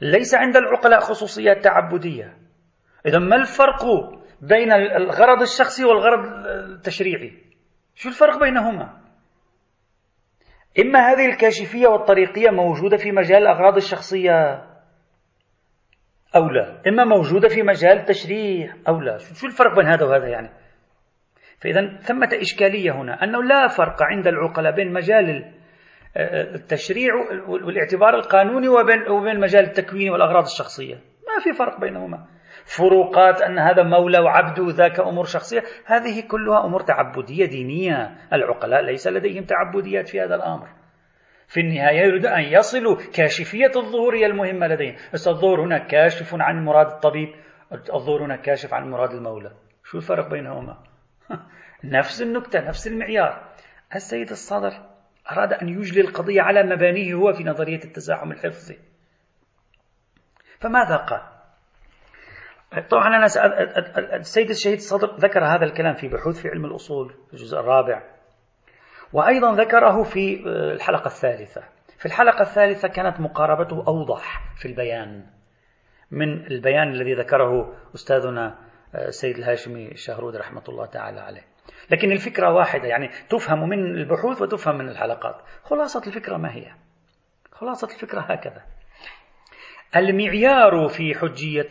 ليس 0.00 0.34
عند 0.34 0.56
العقلاء 0.56 1.00
خصوصيات 1.00 1.64
تعبدية. 1.64 2.36
إذا 3.06 3.18
ما 3.18 3.36
الفرق 3.36 3.84
بين 4.40 4.72
الغرض 4.72 5.40
الشخصي 5.42 5.84
والغرض 5.84 6.46
التشريعي. 6.46 7.32
شو 7.94 8.08
الفرق 8.08 8.40
بينهما؟ 8.40 9.00
إما 10.80 10.98
هذه 10.98 11.26
الكاشفية 11.26 11.86
والطريقية 11.86 12.50
موجودة 12.50 12.96
في 12.96 13.12
مجال 13.12 13.42
الأغراض 13.42 13.76
الشخصية 13.76 14.64
أو 16.36 16.48
لا. 16.48 16.82
إما 16.88 17.04
موجودة 17.04 17.48
في 17.48 17.62
مجال 17.62 17.98
التشريع 17.98 18.74
أو 18.88 19.00
لا. 19.00 19.18
شو 19.18 19.46
الفرق 19.46 19.76
بين 19.76 19.86
هذا 19.86 20.04
وهذا 20.04 20.28
يعني؟ 20.28 20.50
فإذا 21.60 21.96
ثمة 21.96 22.28
إشكالية 22.32 22.92
هنا. 22.92 23.24
أنه 23.24 23.42
لا 23.42 23.66
فرق 23.66 24.02
عند 24.02 24.26
العقلاء 24.26 24.74
بين 24.74 24.92
مجال 24.92 25.52
التشريع 26.54 27.14
والإعتبار 27.48 28.14
القانوني 28.14 28.68
وبين 28.68 29.10
وبين 29.10 29.40
مجال 29.40 29.64
التكوين 29.64 30.10
والأغراض 30.10 30.44
الشخصية. 30.44 30.94
ما 30.94 31.42
في 31.44 31.52
فرق 31.58 31.80
بينهما. 31.80 32.26
فروقات 32.66 33.42
أن 33.42 33.58
هذا 33.58 33.82
مولى 33.82 34.18
وعبد 34.18 34.58
وذاك 34.58 35.00
أمور 35.00 35.24
شخصية. 35.24 35.62
هذه 35.84 36.26
كلها 36.28 36.64
أمور 36.64 36.80
تعبدية 36.80 37.46
دينية. 37.46 38.16
العقلاء 38.32 38.82
ليس 38.82 39.06
لديهم 39.06 39.44
تعبديات 39.44 40.08
في 40.08 40.20
هذا 40.20 40.34
الأمر. 40.34 40.68
في 41.48 41.60
النهاية 41.60 42.00
يريد 42.00 42.26
أن 42.26 42.42
يصلوا 42.42 42.96
كاشفية 43.14 43.72
الظهور 43.76 44.16
هي 44.16 44.26
المهمة 44.26 44.66
لديهم. 44.66 44.96
الظهور 45.14 45.60
هنا 45.60 45.78
كاشف 45.78 46.34
عن 46.34 46.64
مراد 46.64 46.86
الطبيب. 46.86 47.28
الظهور 47.72 48.24
هنا 48.24 48.36
كاشف 48.36 48.74
عن 48.74 48.90
مراد 48.90 49.10
المولى. 49.10 49.52
شو 49.84 49.98
الفرق 49.98 50.30
بينهما؟ 50.30 50.78
نفس 51.84 52.22
النكتة 52.22 52.60
نفس 52.60 52.86
المعيار. 52.86 53.42
السيد 53.94 54.30
الصدر 54.30 54.72
أراد 55.30 55.52
أن 55.52 55.68
يجلي 55.68 56.00
القضية 56.00 56.42
على 56.42 56.62
مبانيه 56.62 57.14
هو 57.14 57.32
في 57.32 57.44
نظرية 57.44 57.84
التزاحم 57.84 58.32
الحفظي. 58.32 58.78
فماذا 60.60 60.96
قال؟ 60.96 61.35
طبعا 62.90 63.16
أنا 63.16 63.26
السيد 64.16 64.50
الشهيد 64.50 64.76
الصدر 64.76 65.16
ذكر 65.16 65.44
هذا 65.44 65.64
الكلام 65.64 65.94
في 65.94 66.08
بحوث 66.08 66.40
في 66.42 66.48
علم 66.48 66.64
الأصول 66.64 67.14
في 67.26 67.34
الجزء 67.34 67.58
الرابع. 67.60 68.02
وأيضا 69.12 69.54
ذكره 69.54 70.02
في 70.02 70.44
آه، 70.46 70.72
الحلقة 70.72 71.06
الثالثة. 71.06 71.62
في 71.98 72.06
الحلقة 72.06 72.40
الثالثة 72.40 72.88
كانت 72.88 73.20
مقاربته 73.20 73.84
أوضح 73.88 74.54
في 74.56 74.68
البيان. 74.68 75.26
من 76.10 76.46
البيان 76.46 76.88
الذي 76.88 77.14
ذكره 77.14 77.74
أستاذنا 77.94 78.58
السيد 78.94 79.36
آه، 79.36 79.38
الهاشمي 79.38 79.92
الشهرود 79.92 80.36
رحمة 80.36 80.62
الله 80.68 80.86
تعالى 80.86 81.20
عليه. 81.20 81.44
لكن 81.90 82.12
الفكرة 82.12 82.52
واحدة 82.52 82.88
يعني 82.88 83.10
تفهم 83.28 83.68
من 83.68 83.96
البحوث 83.96 84.42
وتفهم 84.42 84.78
من 84.78 84.88
الحلقات. 84.88 85.36
خلاصة 85.62 86.02
الفكرة 86.06 86.36
ما 86.36 86.54
هي؟ 86.54 86.72
خلاصة 87.52 87.88
الفكرة 87.94 88.20
هكذا. 88.20 88.62
المعيار 89.96 90.88
في 90.88 91.14
حجية 91.14 91.68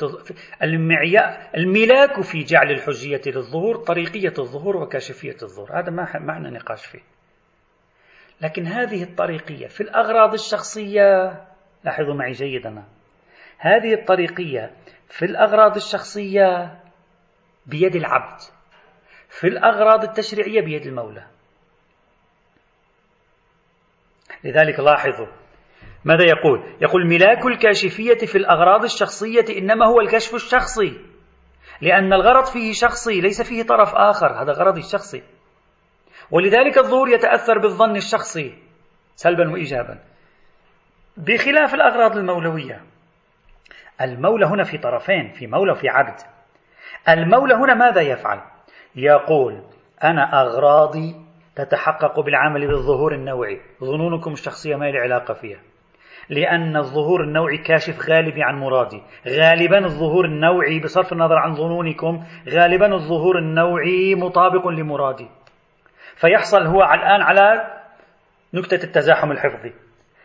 المعيار 0.64 1.50
الملاك 1.58 2.22
في 2.22 2.44
جعل 2.44 2.72
الحجية 2.72 3.22
للظهور 3.26 3.78
طريقية 3.78 4.34
الظهور 4.40 4.78
وكاشفية 4.78 5.38
الظهور. 5.44 5.80
هذا 5.80 5.92
ما 5.92 6.20
معنى 6.20 6.50
نقاش 6.50 6.86
فيه. 6.86 7.02
لكن 8.42 8.66
هذه 8.66 9.04
الطريقية 9.04 9.68
في 9.68 9.82
الأغراض 9.82 10.34
الشخصية 10.34 11.32
لاحظوا 11.84 12.14
معي 12.14 12.32
جيدا. 12.32 12.84
هذه 13.58 13.94
الطريقية 13.94 14.72
في 15.10 15.26
الأغراض 15.26 15.76
الشخصية 15.76 16.80
بيد 17.66 17.96
العبد. 17.96 18.40
في 19.30 19.48
الأغراض 19.48 20.04
التشريعية 20.04 20.62
بيد 20.62 20.86
المولى. 20.88 21.28
لذلك 24.44 24.80
لاحظوا 24.80 25.45
ماذا 26.06 26.24
يقول؟ 26.24 26.64
يقول 26.82 27.08
ملاك 27.08 27.46
الكاشفية 27.46 28.18
في 28.28 28.38
الأغراض 28.38 28.84
الشخصية 28.84 29.46
إنما 29.58 29.86
هو 29.86 30.02
الكشف 30.02 30.36
الشخصي 30.36 31.02
لأن 31.82 32.14
الغرض 32.14 32.46
فيه 32.46 32.74
شخصي 32.74 33.22
ليس 33.22 33.42
فيه 33.42 33.64
طرف 33.64 33.96
آخر 33.96 34.28
هذا 34.42 34.52
غرضي 34.52 34.80
الشخصي. 34.80 35.24
ولذلك 36.32 36.78
الظهور 36.78 37.10
يتأثر 37.10 37.60
بالظن 37.60 37.96
الشخصي 37.96 38.58
سلبا 39.16 39.52
وإيجابا. 39.52 40.00
بخلاف 41.18 41.74
الأغراض 41.74 42.18
المولوية 42.18 42.82
المولى 44.02 44.46
هنا 44.46 44.64
في 44.64 44.78
طرفين 44.78 45.32
في 45.32 45.48
مولى 45.48 45.72
وفي 45.72 45.90
عبد. 45.90 46.20
المولى 47.10 47.54
هنا 47.54 47.74
ماذا 47.74 48.02
يفعل؟ 48.02 48.42
يقول 48.96 49.64
أنا 50.04 50.42
أغراضي 50.42 51.16
تتحقق 51.56 52.20
بالعمل 52.20 52.68
بالظهور 52.68 53.14
النوعي 53.14 53.62
ظنونكم 53.84 54.32
الشخصية 54.32 54.76
ما 54.76 54.86
لي 54.86 54.98
علاقة 54.98 55.34
فيها. 55.34 55.60
لأن 56.30 56.78
الظهور 56.78 57.24
النوعي 57.24 57.58
كاشف 57.58 58.10
غالبي 58.10 58.44
عن 58.44 58.56
مرادي. 58.56 59.02
غالبا 59.28 59.86
الظهور 59.86 60.26
النوعي 60.26 60.80
بصرف 60.80 61.14
النظر 61.14 61.36
عن 61.36 61.54
ظنونكم 61.54 62.24
غالبا 62.50 62.94
الظهور 62.94 63.38
النوعي 63.38 64.16
مطابق 64.16 64.68
لمرادي. 64.68 65.28
فيحصل 66.16 66.66
هو 66.66 66.82
الآن 66.84 67.22
على 67.22 67.68
نكتة 68.54 68.84
التزاحم 68.84 69.32
الحفظي. 69.32 69.74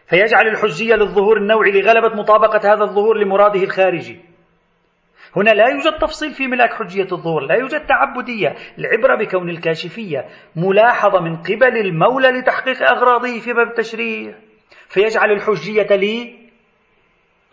فيجعل 0.06 0.48
الحجية 0.48 0.94
للظهور 0.94 1.36
النوعي 1.36 1.70
لغلبة 1.70 2.16
مطابقة 2.16 2.72
هذا 2.74 2.84
الظهور 2.84 3.18
لمراده 3.18 3.62
الخارجي. 3.62 4.20
هنا 5.36 5.50
لا 5.50 5.68
يوجد 5.68 5.98
تفصيل 6.00 6.30
في 6.32 6.46
ملاك 6.46 6.72
حجية 6.72 7.08
الظهور 7.12 7.42
لا 7.42 7.54
يوجد 7.54 7.86
تعبدية. 7.86 8.54
العبرة 8.78 9.16
بكون 9.24 9.50
الكاشفية 9.50 10.24
ملاحظة 10.56 11.20
من 11.20 11.36
قبل 11.36 11.76
المولى 11.76 12.28
لتحقيق 12.28 12.82
أغراضه 12.82 13.40
في 13.40 13.52
باب 13.52 13.66
التشريع. 13.66 14.49
فيجعل 14.90 15.32
الحجية 15.32 15.96
لي 15.96 16.48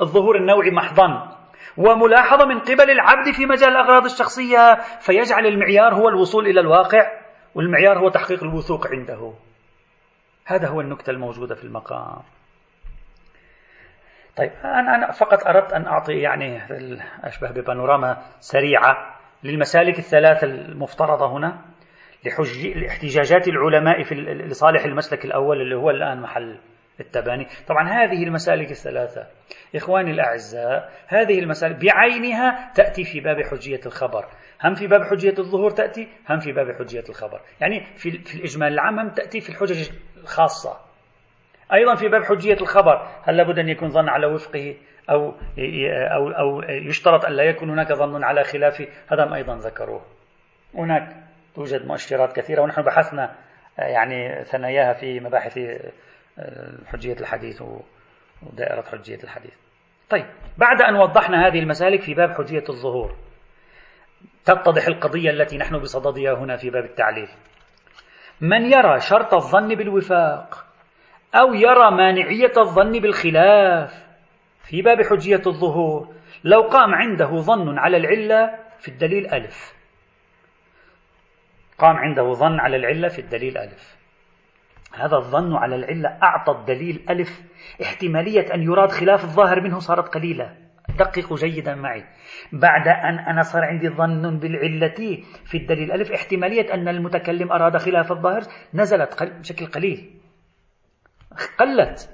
الظهور 0.02 0.36
النوعي 0.36 0.72
محضا. 0.72 1.38
وملاحظة 1.78 2.46
من 2.46 2.60
قبل 2.60 2.92
العبد 2.92 3.32
في 3.32 3.46
مجال 3.46 3.70
الأغراض 3.70 4.06
الشخصية 4.06 4.76
فيجعل 5.00 5.46
المعيار 5.46 5.94
هو 5.94 6.10
الوصول 6.10 6.48
إلى 6.48 6.60
الواقع 6.60 7.12
والمعيار 7.56 8.00
هو 8.00 8.10
تحقيق 8.10 8.44
الوثوق 8.44 8.88
عنده. 8.88 9.34
هذا 10.46 10.68
هو 10.68 10.82
النكتة 10.82 11.10
الموجودة 11.10 11.56
في 11.56 11.64
المقام. 11.64 12.22
طيب 14.38 14.52
أنا 14.64 14.96
أنا 14.96 15.12
فقط 15.12 15.48
أردت 15.48 15.74
أن 15.74 15.86
أعطي 15.86 16.14
يعني 16.14 16.62
أشبه 17.24 17.52
ببانوراما 17.52 18.18
سريعة 18.40 19.16
للمسالك 19.44 20.00
الثلاث 20.00 20.44
المفترضة 20.44 21.32
هنا 21.38 21.62
لحج... 22.26 22.68
لاحتجاجات 22.68 23.48
العلماء 23.48 24.04
في 24.04 24.16
لصالح 24.16 24.86
المسلك 24.86 25.26
الأول 25.26 25.62
اللي 25.62 25.76
هو 25.76 25.90
الآن 25.90 26.22
محل 26.22 26.60
التباني. 27.00 27.48
طبعا 27.68 27.90
هذه 27.90 28.24
المسالك 28.24 28.72
الثلاثة 28.72 29.28
إخواني 29.76 30.12
الأعزاء 30.12 30.92
هذه 31.08 31.40
المسالك 31.40 31.76
بعينها 31.76 32.72
تأتي 32.76 33.04
في 33.04 33.20
باب 33.20 33.42
حجية 33.52 33.82
الخبر. 33.86 34.26
هم 34.64 34.74
في 34.74 34.88
باب 34.88 35.04
حجية 35.04 35.36
الظهور 35.40 35.72
تأتي 35.72 36.08
هم 36.30 36.40
في 36.40 36.52
باب 36.52 36.72
حجية 36.80 37.04
الخبر. 37.10 37.42
يعني 37.62 37.86
في, 37.96 38.12
في 38.12 38.36
الإجمال 38.36 38.74
العام 38.74 39.00
هم 39.00 39.10
تأتي 39.10 39.42
في 39.42 39.50
الحجج 39.50 39.90
الخاصة. 40.18 40.78
أيضا 41.74 41.96
في 41.96 42.08
باب 42.08 42.24
حجية 42.24 42.58
الخبر 42.62 43.08
هل 43.24 43.38
لابد 43.38 43.60
أن 43.60 43.70
يكون 43.70 43.90
ظن 43.90 44.10
على 44.10 44.28
وفقه 44.28 44.76
أو 45.10 45.34
أو 46.16 46.30
أو 46.30 46.62
يشترط 46.62 47.26
أن 47.26 47.32
لا 47.32 47.44
يكون 47.44 47.70
هناك 47.70 47.94
ظن 47.94 48.24
على 48.24 48.44
خلافه 48.44 48.88
هذا 49.12 49.36
أيضا 49.36 49.56
ذكروه. 49.56 50.02
هناك 50.76 51.16
توجد 51.56 51.86
مؤشرات 51.86 52.36
كثيرة 52.36 52.62
ونحن 52.62 52.82
بحثنا 52.82 53.36
يعني 53.78 54.44
ثناياها 54.44 54.94
في 54.94 55.20
مباحث 55.20 55.60
حجية 56.88 57.14
الحديث 57.14 57.62
ودائرة 58.42 58.82
حجية 58.82 59.24
الحديث. 59.24 59.54
طيب 60.10 60.26
بعد 60.58 60.82
أن 60.82 60.96
وضحنا 60.96 61.48
هذه 61.48 61.60
المسالك 61.60 62.02
في 62.02 62.14
باب 62.14 62.32
حجية 62.32 62.64
الظهور 62.70 63.16
تتضح 64.46 64.88
القضية 64.88 65.30
التي 65.30 65.58
نحن 65.58 65.78
بصددها 65.80 66.34
هنا 66.34 66.58
في 66.58 66.70
باب 66.70 66.86
التعليل. 66.86 67.30
من 68.42 68.72
يرى 68.72 69.00
شرط 69.00 69.34
الظن 69.34 69.76
بالوفاق 69.76 70.66
أو 71.36 71.54
يرى 71.54 71.92
مانعية 71.92 72.52
الظن 72.58 73.00
بالخلاف 73.00 74.08
في 74.64 74.82
باب 74.82 75.02
حجية 75.02 75.42
الظهور 75.48 76.14
لو 76.44 76.62
قام 76.62 76.96
عنده 76.96 77.36
ظن 77.36 77.78
على 77.78 77.98
العلة 77.98 78.60
في 78.80 78.88
الدليل 78.88 79.34
ألف. 79.34 79.74
قام 81.78 81.96
عنده 81.96 82.34
ظن 82.34 82.60
على 82.60 82.78
العلة 82.78 83.08
في 83.08 83.20
الدليل 83.20 83.58
ألف. 83.58 83.97
هذا 84.98 85.16
الظن 85.16 85.56
على 85.56 85.76
العلة 85.76 86.10
أعطى 86.24 86.52
الدليل 86.52 87.06
ألف. 87.10 87.42
احتمالية 87.82 88.54
أن 88.54 88.62
يراد 88.62 88.92
خلاف 88.92 89.24
الظاهر 89.24 89.62
منه 89.62 89.80
صارت 89.80 90.08
قليلة. 90.08 90.56
دققوا 91.00 91.38
جيدا 91.38 91.76
معي. 91.76 92.04
بعد 92.54 92.88
أن 92.88 93.20
أنا 93.20 93.42
صار 93.42 93.64
عندي 93.64 93.90
ظن 93.90 94.40
بالعلة 94.40 95.24
في 95.46 95.58
الدليل 95.58 95.92
ألف 95.92 96.12
احتمالية 96.12 96.74
أن 96.74 96.88
المتكلم 96.88 97.52
أراد 97.52 97.78
خلاف 97.78 98.12
الظاهر 98.12 98.42
نزلت 98.74 99.24
بشكل 99.24 99.66
قليل. 99.66 100.12
قلت. 101.60 102.10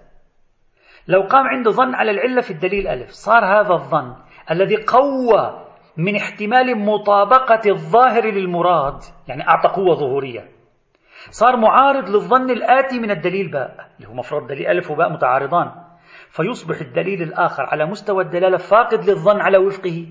لو 1.07 1.21
قام 1.21 1.47
عنده 1.47 1.71
ظن 1.71 1.95
على 1.95 2.11
العلة 2.11 2.41
في 2.41 2.51
الدليل 2.51 2.87
ألف 2.87 3.09
صار 3.09 3.45
هذا 3.45 3.73
الظن 3.73 4.15
الذي 4.51 4.75
قوى 4.75 5.67
من 5.97 6.15
احتمال 6.15 6.79
مطابقة 6.79 7.69
الظاهر 7.69 8.25
للمراد 8.25 9.03
يعني 9.27 9.47
أعطى 9.47 9.69
قوة 9.69 9.95
ظهورية. 9.95 10.52
صار 11.29 11.57
معارض 11.57 12.09
للظن 12.09 12.49
الآتي 12.51 12.99
من 12.99 13.11
الدليل 13.11 13.51
باء 13.51 13.89
اللي 13.97 14.09
هو 14.09 14.13
مفروض 14.13 14.47
دليل 14.47 14.67
ألف 14.67 14.91
وباء 14.91 15.09
متعارضان. 15.13 15.71
فيصبح 16.29 16.81
الدليل 16.81 17.21
الآخر 17.21 17.63
على 17.63 17.85
مستوى 17.85 18.23
الدلالة 18.23 18.57
فاقد 18.57 19.09
للظن 19.09 19.41
على 19.41 19.57
وفقه 19.57 20.07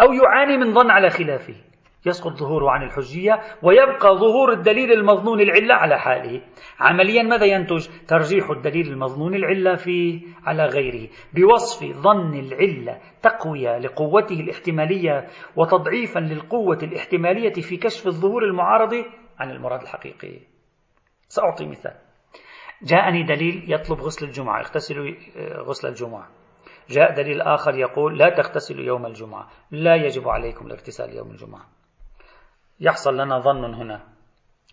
أو 0.00 0.12
يعاني 0.12 0.56
من 0.56 0.74
ظن 0.74 0.90
على 0.90 1.10
خلافه. 1.10 1.54
يسقط 2.06 2.32
ظهوره 2.32 2.70
عن 2.70 2.82
الحجية 2.82 3.40
ويبقى 3.62 4.16
ظهور 4.16 4.52
الدليل 4.52 4.92
المظنون 4.92 5.40
العلة 5.40 5.74
على 5.74 5.98
حاله. 5.98 6.40
عمليا 6.80 7.22
ماذا 7.22 7.44
ينتج؟ 7.44 7.88
ترجيح 8.08 8.50
الدليل 8.50 8.88
المظنون 8.88 9.34
العلة 9.34 9.74
فيه 9.74 10.20
على 10.46 10.66
غيره. 10.66 11.08
بوصف 11.34 11.96
ظن 11.96 12.34
العلة 12.34 12.98
تقوية 13.22 13.78
لقوته 13.78 14.40
الاحتمالية 14.40 15.26
وتضعيفا 15.56 16.18
للقوة 16.18 16.78
الاحتمالية 16.82 17.52
في 17.52 17.76
كشف 17.76 18.06
الظهور 18.06 18.44
المعارض 18.44 19.04
عن 19.38 19.50
المراد 19.50 19.80
الحقيقي. 19.80 20.40
سأعطي 21.28 21.66
مثال. 21.66 21.94
جاءني 22.82 23.22
دليل 23.22 23.72
يطلب 23.72 24.00
غسل 24.00 24.26
الجمعة 24.26 24.60
اغتسلوا 24.60 25.14
آه، 25.36 25.58
غسل 25.58 25.88
الجمعة. 25.88 26.28
جاء 26.88 27.14
دليل 27.14 27.40
آخر 27.40 27.74
يقول 27.74 28.18
لا 28.18 28.30
تغتسلوا 28.30 28.84
يوم 28.84 29.06
الجمعة 29.06 29.48
لا 29.70 29.94
يجب 29.94 30.28
عليكم 30.28 30.66
الاغتسال 30.66 31.16
يوم 31.16 31.30
الجمعة. 31.30 31.66
يحصل 32.80 33.16
لنا 33.16 33.38
ظن 33.38 33.74
هنا. 33.74 34.14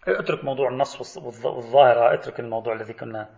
اترك 0.07 0.45
موضوع 0.45 0.69
النص 0.69 1.17
والظاهرة 1.45 2.13
اترك 2.13 2.39
الموضوع 2.39 2.73
الذي 2.73 2.93
كنا. 2.93 3.29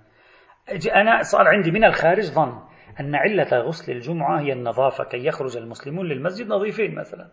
أنا 0.96 1.22
صار 1.22 1.48
عندي 1.48 1.72
من 1.72 1.84
الخارج 1.84 2.24
ظن 2.24 2.62
أن 3.00 3.16
علة 3.16 3.60
غسل 3.60 3.92
الجمعة 3.92 4.42
هي 4.42 4.54
النظافة 4.54 5.04
كي 5.04 5.26
يخرج 5.26 5.58
المسلمون 5.58 6.08
للمسجد 6.08 6.48
نظيفين 6.48 6.96
مثلا. 6.96 7.32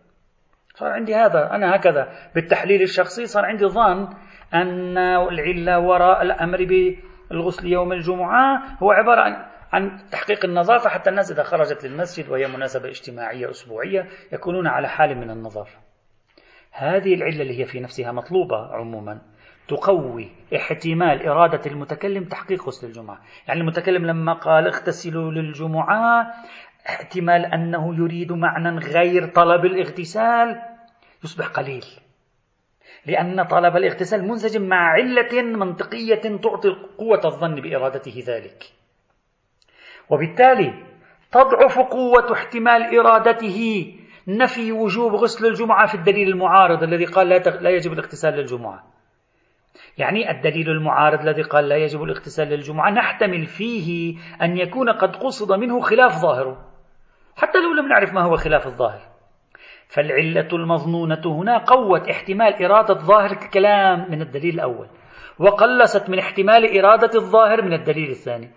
صار 0.81 0.91
عندي 0.91 1.15
هذا 1.15 1.51
أنا 1.51 1.75
هكذا. 1.75 2.09
بالتحليل 2.35 2.81
الشخصي 2.81 3.25
صار 3.25 3.45
عندي 3.45 3.65
ظن 3.65 4.09
أن 4.53 4.97
العلة 4.97 5.79
وراء 5.79 6.21
الأمر 6.21 6.65
بالغسل 7.31 7.67
يوم 7.67 7.91
الجمعة 7.91 8.61
هو 8.83 8.91
عبارة 8.91 9.21
عن 9.21 9.51
عن 9.73 9.97
تحقيق 10.11 10.45
النظافة 10.45 10.89
حتى 10.89 11.09
الناس 11.09 11.31
إذا 11.31 11.43
خرجت 11.43 11.85
للمسجد 11.85 12.29
وهي 12.29 12.47
مناسبة 12.47 12.89
اجتماعية 12.89 13.49
أسبوعية 13.49 14.07
يكونون 14.33 14.67
على 14.67 14.87
حال 14.89 15.17
من 15.17 15.29
النظافة 15.29 15.77
هذه 16.71 17.13
العلة 17.13 17.41
اللي 17.41 17.59
هي 17.59 17.65
في 17.65 17.79
نفسها 17.79 18.11
مطلوبة 18.11 18.75
عموما 18.75 19.21
تقوي 19.67 20.31
احتمال 20.55 21.27
إرادة 21.27 21.71
المتكلم 21.71 22.23
تحقيق 22.23 22.67
غسل 22.67 22.87
الجمعة. 22.87 23.19
يعني 23.47 23.61
المتكلم 23.61 24.05
لما 24.05 24.33
قال 24.33 24.67
اغتسلوا 24.67 25.31
للجمعة 25.31 26.33
احتمال 26.89 27.45
أنه 27.45 27.95
يريد 27.95 28.31
معنى 28.31 28.79
غير 28.79 29.27
طلب 29.27 29.65
الاغتسال 29.65 30.70
يصبح 31.23 31.47
قليل. 31.47 31.85
لأن 33.05 33.43
طلب 33.43 33.77
الاغتسال 33.77 34.27
منسجم 34.27 34.61
مع 34.61 34.91
علة 34.91 35.41
منطقية 35.41 36.37
تعطي 36.37 36.69
قوة 36.97 37.21
الظن 37.25 37.55
بإرادته 37.55 38.23
ذلك. 38.27 38.63
وبالتالي 40.09 40.73
تضعف 41.31 41.79
قوة 41.79 42.33
احتمال 42.33 42.99
إرادته 42.99 43.87
نفي 44.27 44.71
وجوب 44.71 45.15
غسل 45.15 45.45
الجمعة 45.45 45.87
في 45.87 45.95
الدليل 45.95 46.27
المعارض 46.27 46.83
الذي 46.83 47.05
قال 47.05 47.29
لا, 47.29 47.37
لا 47.37 47.69
يجب 47.69 47.93
الاغتسال 47.93 48.33
للجمعة. 48.33 48.83
يعني 49.97 50.31
الدليل 50.31 50.69
المعارض 50.69 51.19
الذي 51.19 51.41
قال 51.41 51.69
لا 51.69 51.75
يجب 51.75 52.03
الاغتسال 52.03 52.47
للجمعة 52.47 52.91
نحتمل 52.91 53.45
فيه 53.45 54.17
أن 54.41 54.57
يكون 54.57 54.89
قد 54.89 55.15
قصد 55.15 55.51
منه 55.51 55.79
خلاف 55.79 56.21
ظاهره 56.21 56.71
حتى 57.35 57.57
لو 57.57 57.73
لم 57.73 57.87
نعرف 57.87 58.13
ما 58.13 58.21
هو 58.21 58.35
خلاف 58.35 58.67
الظاهر. 58.67 59.10
فالعلة 59.93 60.47
المظنونة 60.53 61.21
هنا 61.25 61.57
قوت 61.57 62.09
احتمال 62.09 62.63
إرادة 62.65 62.93
ظاهر 62.93 63.31
الكلام 63.31 64.11
من 64.11 64.21
الدليل 64.21 64.53
الأول 64.53 64.87
وقلصت 65.39 66.09
من 66.09 66.19
احتمال 66.19 66.79
إرادة 66.79 67.19
الظاهر 67.19 67.61
من 67.61 67.73
الدليل 67.73 68.09
الثاني. 68.09 68.51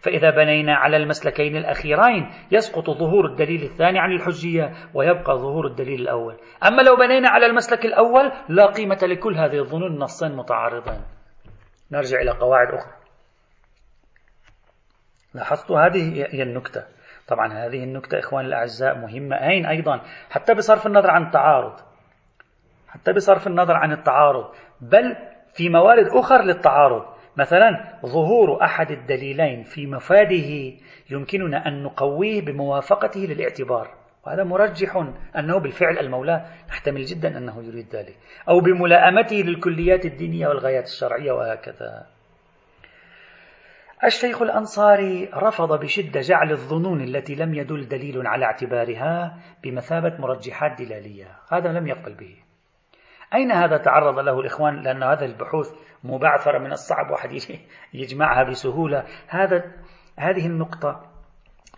فإذا 0.00 0.30
بنينا 0.30 0.74
على 0.74 0.96
المسلكين 0.96 1.56
الأخيرين 1.56 2.30
يسقط 2.52 2.90
ظهور 2.90 3.26
الدليل 3.26 3.62
الثاني 3.62 3.98
عن 3.98 4.12
الحجية 4.12 4.72
ويبقى 4.94 5.38
ظهور 5.38 5.66
الدليل 5.66 6.00
الأول. 6.00 6.36
أما 6.66 6.82
لو 6.82 6.96
بنينا 6.96 7.28
على 7.28 7.46
المسلك 7.46 7.84
الأول 7.84 8.32
لا 8.48 8.66
قيمة 8.66 8.98
لكل 9.02 9.36
هذه 9.36 9.58
الظنون 9.58 9.98
نصين 9.98 10.36
متعارضين. 10.36 11.00
نرجع 11.92 12.20
إلى 12.20 12.30
قواعد 12.30 12.68
أخرى. 12.68 12.92
لاحظتوا 15.34 15.80
هذه 15.86 16.26
هي 16.30 16.42
النكتة. 16.42 16.84
طبعا 17.30 17.52
هذه 17.52 17.84
النكتة 17.84 18.18
إخواني 18.18 18.48
الأعزاء 18.48 18.98
مهمة. 18.98 19.36
أين 19.36 19.66
أيضا 19.66 20.00
حتى 20.30 20.54
بصرف 20.54 20.86
النظر 20.86 21.10
عن 21.10 21.26
التعارض 21.26 21.80
حتى 22.88 23.12
بصرف 23.12 23.46
النظر 23.46 23.74
عن 23.74 23.92
التعارض 23.92 24.44
بل 24.80 25.16
في 25.54 25.68
موارد 25.68 26.06
أخرى 26.06 26.44
للتعارض. 26.44 27.04
مثلا 27.36 27.98
ظهور 28.06 28.62
أحد 28.62 28.90
الدليلين 28.90 29.62
في 29.62 29.86
مفاده 29.86 30.72
يمكننا 31.10 31.68
أن 31.68 31.82
نقويه 31.82 32.44
بموافقته 32.44 33.20
للاعتبار. 33.20 33.88
وهذا 34.26 34.44
مرجح 34.44 35.06
أنه 35.38 35.58
بالفعل 35.58 35.98
المولى 35.98 36.46
نحتمل 36.68 37.04
جدا 37.04 37.38
أنه 37.38 37.62
يريد 37.62 37.96
ذلك. 37.96 38.16
أو 38.48 38.60
بملائمته 38.60 39.36
للكليات 39.36 40.04
الدينية 40.04 40.48
والغايات 40.48 40.84
الشرعية 40.84 41.32
وهكذا. 41.32 42.06
الشيخ 44.04 44.42
الأنصاري 44.42 45.30
رفض 45.34 45.80
بشدة 45.80 46.20
جعل 46.20 46.50
الظنون 46.50 47.00
التي 47.00 47.34
لم 47.34 47.54
يدل 47.54 47.88
دليل 47.88 48.26
على 48.26 48.44
اعتبارها 48.44 49.38
بمثابة 49.64 50.16
مرجحات 50.18 50.82
دلالية. 50.82 51.36
هذا 51.52 51.68
لم 51.72 51.86
يقبل 51.86 52.14
به. 52.14 52.36
أين 53.34 53.52
هذا 53.52 53.76
تعرض 53.76 54.18
له 54.18 54.40
الإخوان؟ 54.40 54.82
لأن 54.82 55.02
هذا 55.02 55.24
البحوث 55.24 55.72
مبعثرة 56.04 56.58
من 56.58 56.72
الصعب 56.72 57.10
واحد 57.10 57.30
يجمعها 57.94 58.42
بسهولة. 58.42 59.04
هذا 59.28 59.72
هذه 60.18 60.46
النقطة 60.46 61.10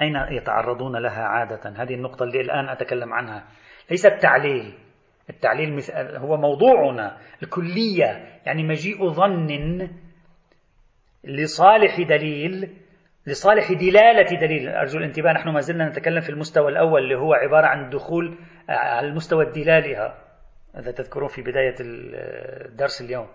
أين 0.00 0.16
يتعرضون 0.30 0.96
لها 0.96 1.22
عادة؟ 1.22 1.70
هذه 1.76 1.94
النقطة 1.94 2.22
اللي 2.24 2.40
الآن 2.40 2.68
أتكلم 2.68 3.12
عنها. 3.12 3.44
ليس 3.90 4.06
التعليل. 4.06 4.74
التعليل 5.30 5.80
هو 6.16 6.36
موضوعنا 6.36 7.18
الكلية 7.42 8.40
يعني 8.46 8.62
مجيء 8.62 9.08
ظن 9.08 9.88
لصالح 11.24 12.00
دليل 12.00 12.76
لصالح 13.26 13.72
دلالة 13.72 14.40
دليل. 14.40 14.68
أرجو 14.68 14.98
الانتباه 14.98 15.32
نحن 15.32 15.48
ما 15.48 15.60
زلنا 15.60 15.88
نتكلم 15.88 16.20
في 16.20 16.30
المستوى 16.30 16.68
الأول 16.68 17.02
اللي 17.02 17.14
هو 17.14 17.34
عبارة 17.34 17.66
عن 17.66 17.90
دخول 17.90 18.38
على 18.68 19.06
المستوى 19.06 19.44
الدلالي 19.44 20.14
إذا 20.78 20.90
تذكرون 20.90 21.28
في 21.28 21.42
بداية 21.42 21.74
الدرس 21.80 23.00
اليوم. 23.00 23.28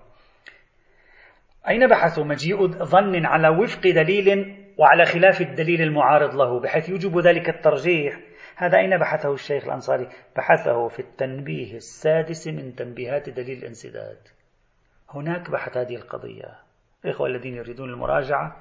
أين 1.70 1.88
بحثوا 1.88 2.24
مجيء 2.24 2.68
ظن 2.68 3.26
على 3.26 3.50
وفق 3.50 3.82
دليل 3.82 4.58
وعلى 4.78 5.06
خلاف 5.06 5.42
الدليل 5.42 5.82
المعارض 5.82 6.36
له 6.36 6.60
بحيث 6.60 6.90
يوجب 6.90 7.20
ذلك 7.20 7.50
الترجيح؟ 7.50 8.20
هذا 8.56 8.78
أين 8.78 8.98
بحثه 8.98 9.34
الشيخ 9.34 9.66
الأنصاري؟ 9.66 10.08
بحثه 10.36 10.88
في 10.88 11.00
التنبيه 11.00 11.76
السادس 11.76 12.48
من 12.48 12.76
تنبيهات 12.76 13.30
دليل 13.30 13.58
الانسداد. 13.58 14.18
هناك 15.10 15.52
بحث 15.52 15.78
هذه 15.78 15.96
القضية. 15.96 16.67
الإخوة 17.08 17.28
الذين 17.28 17.56
يريدون 17.56 17.90
المراجعة 17.90 18.56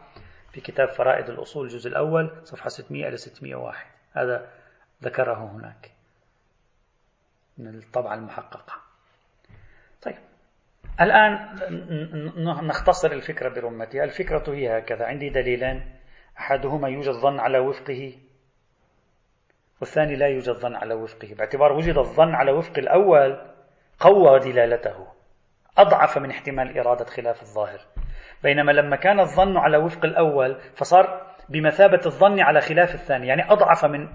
في 0.53 0.61
كتاب 0.61 0.88
فرائد 0.88 1.30
الأصول 1.30 1.66
الجزء 1.66 1.88
الأول 1.88 2.30
صفحة 2.44 2.68
600 2.68 3.09
إلى 3.09 3.16
601 3.16 3.86
هذا 4.12 4.49
ذكره 5.03 5.51
هناك. 5.53 5.90
من 7.59 7.78
الطبعة 7.78 8.14
المحققة. 8.14 8.74
طيب. 10.03 10.16
الآن 11.01 11.59
نختصر 12.66 13.12
الفكرة 13.12 13.49
برمتها 13.49 14.05
الفكرة 14.05 14.55
هي 14.55 14.78
هكذا 14.78 15.05
عندي 15.05 15.30
دليلان 15.30 15.82
أحدهما 16.38 16.88
يوجد 16.88 17.12
ظن 17.12 17.40
على 17.40 17.59
وفقه 17.59 18.18
والثاني 19.80 20.16
لا 20.16 20.26
يوجد 20.26 20.53
ظن 20.53 20.74
على 20.74 20.94
وفقه 20.94 21.34
باعتبار 21.34 21.72
وجد 21.72 21.99
الظن 21.99 22.34
على 22.34 22.53
وفق 22.53 22.78
الأول 22.78 23.38
قوى 24.01 24.38
دلالته 24.38 25.07
أضعف 25.78 26.18
من 26.18 26.30
احتمال 26.30 26.78
إرادة 26.78 27.05
خلاف 27.05 27.42
الظاهر 27.42 27.80
بينما 28.43 28.73
لما 28.73 28.97
كان 28.97 29.21
الظن 29.21 29.57
على 29.57 29.77
وفق 29.77 30.05
الأول 30.05 30.61
فصار 30.75 31.27
بمثابة 31.49 32.01
الظن 32.07 32.41
على 32.41 32.61
خلاف 32.61 32.95
الثاني. 32.95 33.27
يعني 33.27 33.53
أضعف 33.53 33.85
من 33.85 34.09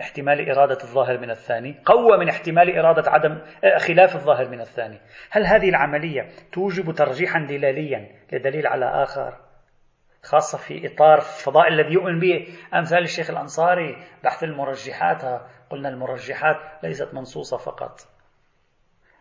احتمال 0.00 0.50
إرادة 0.50 0.78
الظاهر 0.82 1.18
من 1.18 1.30
الثاني 1.30 1.82
قوى 1.84 2.18
من 2.18 2.28
احتمال 2.28 2.78
إرادة 2.78 3.10
عدم 3.10 3.32
آه، 3.64 3.78
خلاف 3.78 4.14
الظاهر 4.14 4.48
من 4.48 4.60
الثاني. 4.60 5.00
هل 5.30 5.46
هذه 5.46 5.68
العملية 5.68 6.28
توجب 6.52 6.92
ترجيحا 6.92 7.38
دلاليا 7.38 8.08
لدليل 8.32 8.66
على 8.66 9.02
آخر؟ 9.02 9.36
خاصة 10.22 10.58
في 10.58 10.86
إطار 10.86 11.18
الفضاء 11.18 11.68
الذي 11.68 11.92
يؤمن 11.92 12.18
به 12.18 12.46
أمثال 12.74 13.02
الشيخ 13.02 13.30
الأنصاري 13.30 13.96
بحث 14.24 14.44
المرجحات. 14.44 15.22
قلنا 15.70 15.88
المرجحات 15.88 16.56
ليست 16.82 17.14
منصوصة 17.14 17.56
فقط. 17.56 18.00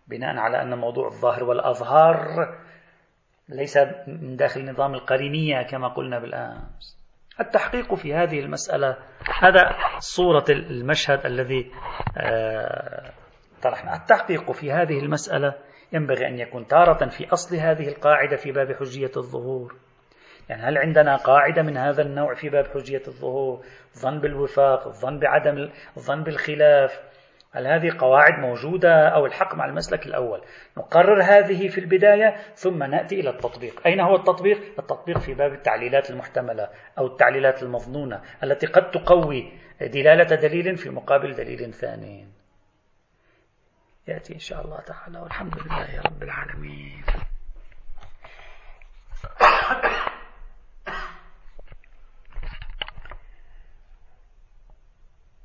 بناء 0.08 0.38
على 0.38 0.62
أن 0.62 0.78
موضوع 0.78 1.08
الظاهر 1.08 1.44
والأظهار 1.44 2.26
ليس 3.50 3.78
من 4.08 4.36
داخل 4.36 4.72
نظام 4.72 4.94
القرينية 4.94 5.62
كما 5.62 5.88
قلنا 5.88 6.20
بالأمس 6.20 7.06
التحقيق 7.40 7.96
في 7.96 8.14
هذه 8.14 8.40
المسألة 8.40 8.98
هذا 9.42 9.76
صورة 10.00 10.46
المشهد 10.50 11.26
الذي 11.26 11.72
آه، 12.18 13.12
طرحنا. 13.62 13.96
التحقيق 13.96 14.52
في 14.52 14.72
هذه 14.72 15.00
المسألة 15.00 15.56
ينبغي 15.94 16.28
أن 16.28 16.40
يكون 16.40 16.68
تارة 16.68 17.10
في 17.10 17.34
أصل 17.34 17.56
هذه 17.56 17.88
القاعدة 17.88 18.36
في 18.36 18.52
باب 18.52 18.74
حجية 18.74 19.12
الظهور. 19.18 19.76
يعني 20.50 20.62
هل 20.64 20.78
عندنا 20.78 21.16
قاعدة 21.16 21.62
من 21.62 21.78
هذا 21.78 22.02
النوع 22.02 22.34
في 22.34 22.50
باب 22.50 22.68
حجية 22.68 23.02
الظهور؟ 23.08 23.66
الظن 23.96 24.20
بالوفاق 24.20 24.88
الظن 24.88 25.20
بعدم 25.20 25.70
الظن 25.98 26.24
بالخلاف. 26.24 27.15
هل 27.56 27.68
هذه 27.68 27.98
قواعد 28.00 28.40
موجودة 28.40 29.08
أو 29.08 29.26
الحق 29.26 29.56
مع 29.56 29.66
المسلك 29.66 30.06
الأول؟ 30.06 30.42
نقرر 30.78 31.22
هذه 31.24 31.68
في 31.68 31.78
البداية 31.78 32.36
ثم 32.54 32.84
نأتي 32.84 33.20
إلى 33.20 33.30
التطبيق. 33.30 33.88
أين 33.88 34.00
هو 34.00 34.16
التطبيق؟ 34.16 34.80
التطبيق 34.80 35.18
في 35.18 35.34
باب 35.34 35.54
التعليلات 35.54 36.10
المحتملة 36.10 36.70
أو 36.98 37.08
التعليلات 37.08 37.64
المظنونة 37.64 38.22
التي 38.44 38.68
قد 38.68 38.92
تقوي 38.92 39.52
دلالة 39.82 40.36
دليل 40.36 40.78
في 40.78 40.90
مقابل 40.90 41.36
دليل 41.36 41.74
ثاني. 41.74 42.28
يأتي 44.08 44.34
إن 44.34 44.40
شاء 44.40 44.66
الله 44.66 44.80
تعالى 44.80 45.20
والحمد 45.20 45.54
لله 45.58 46.02
رب 46.06 46.24
العالمين. 46.24 47.04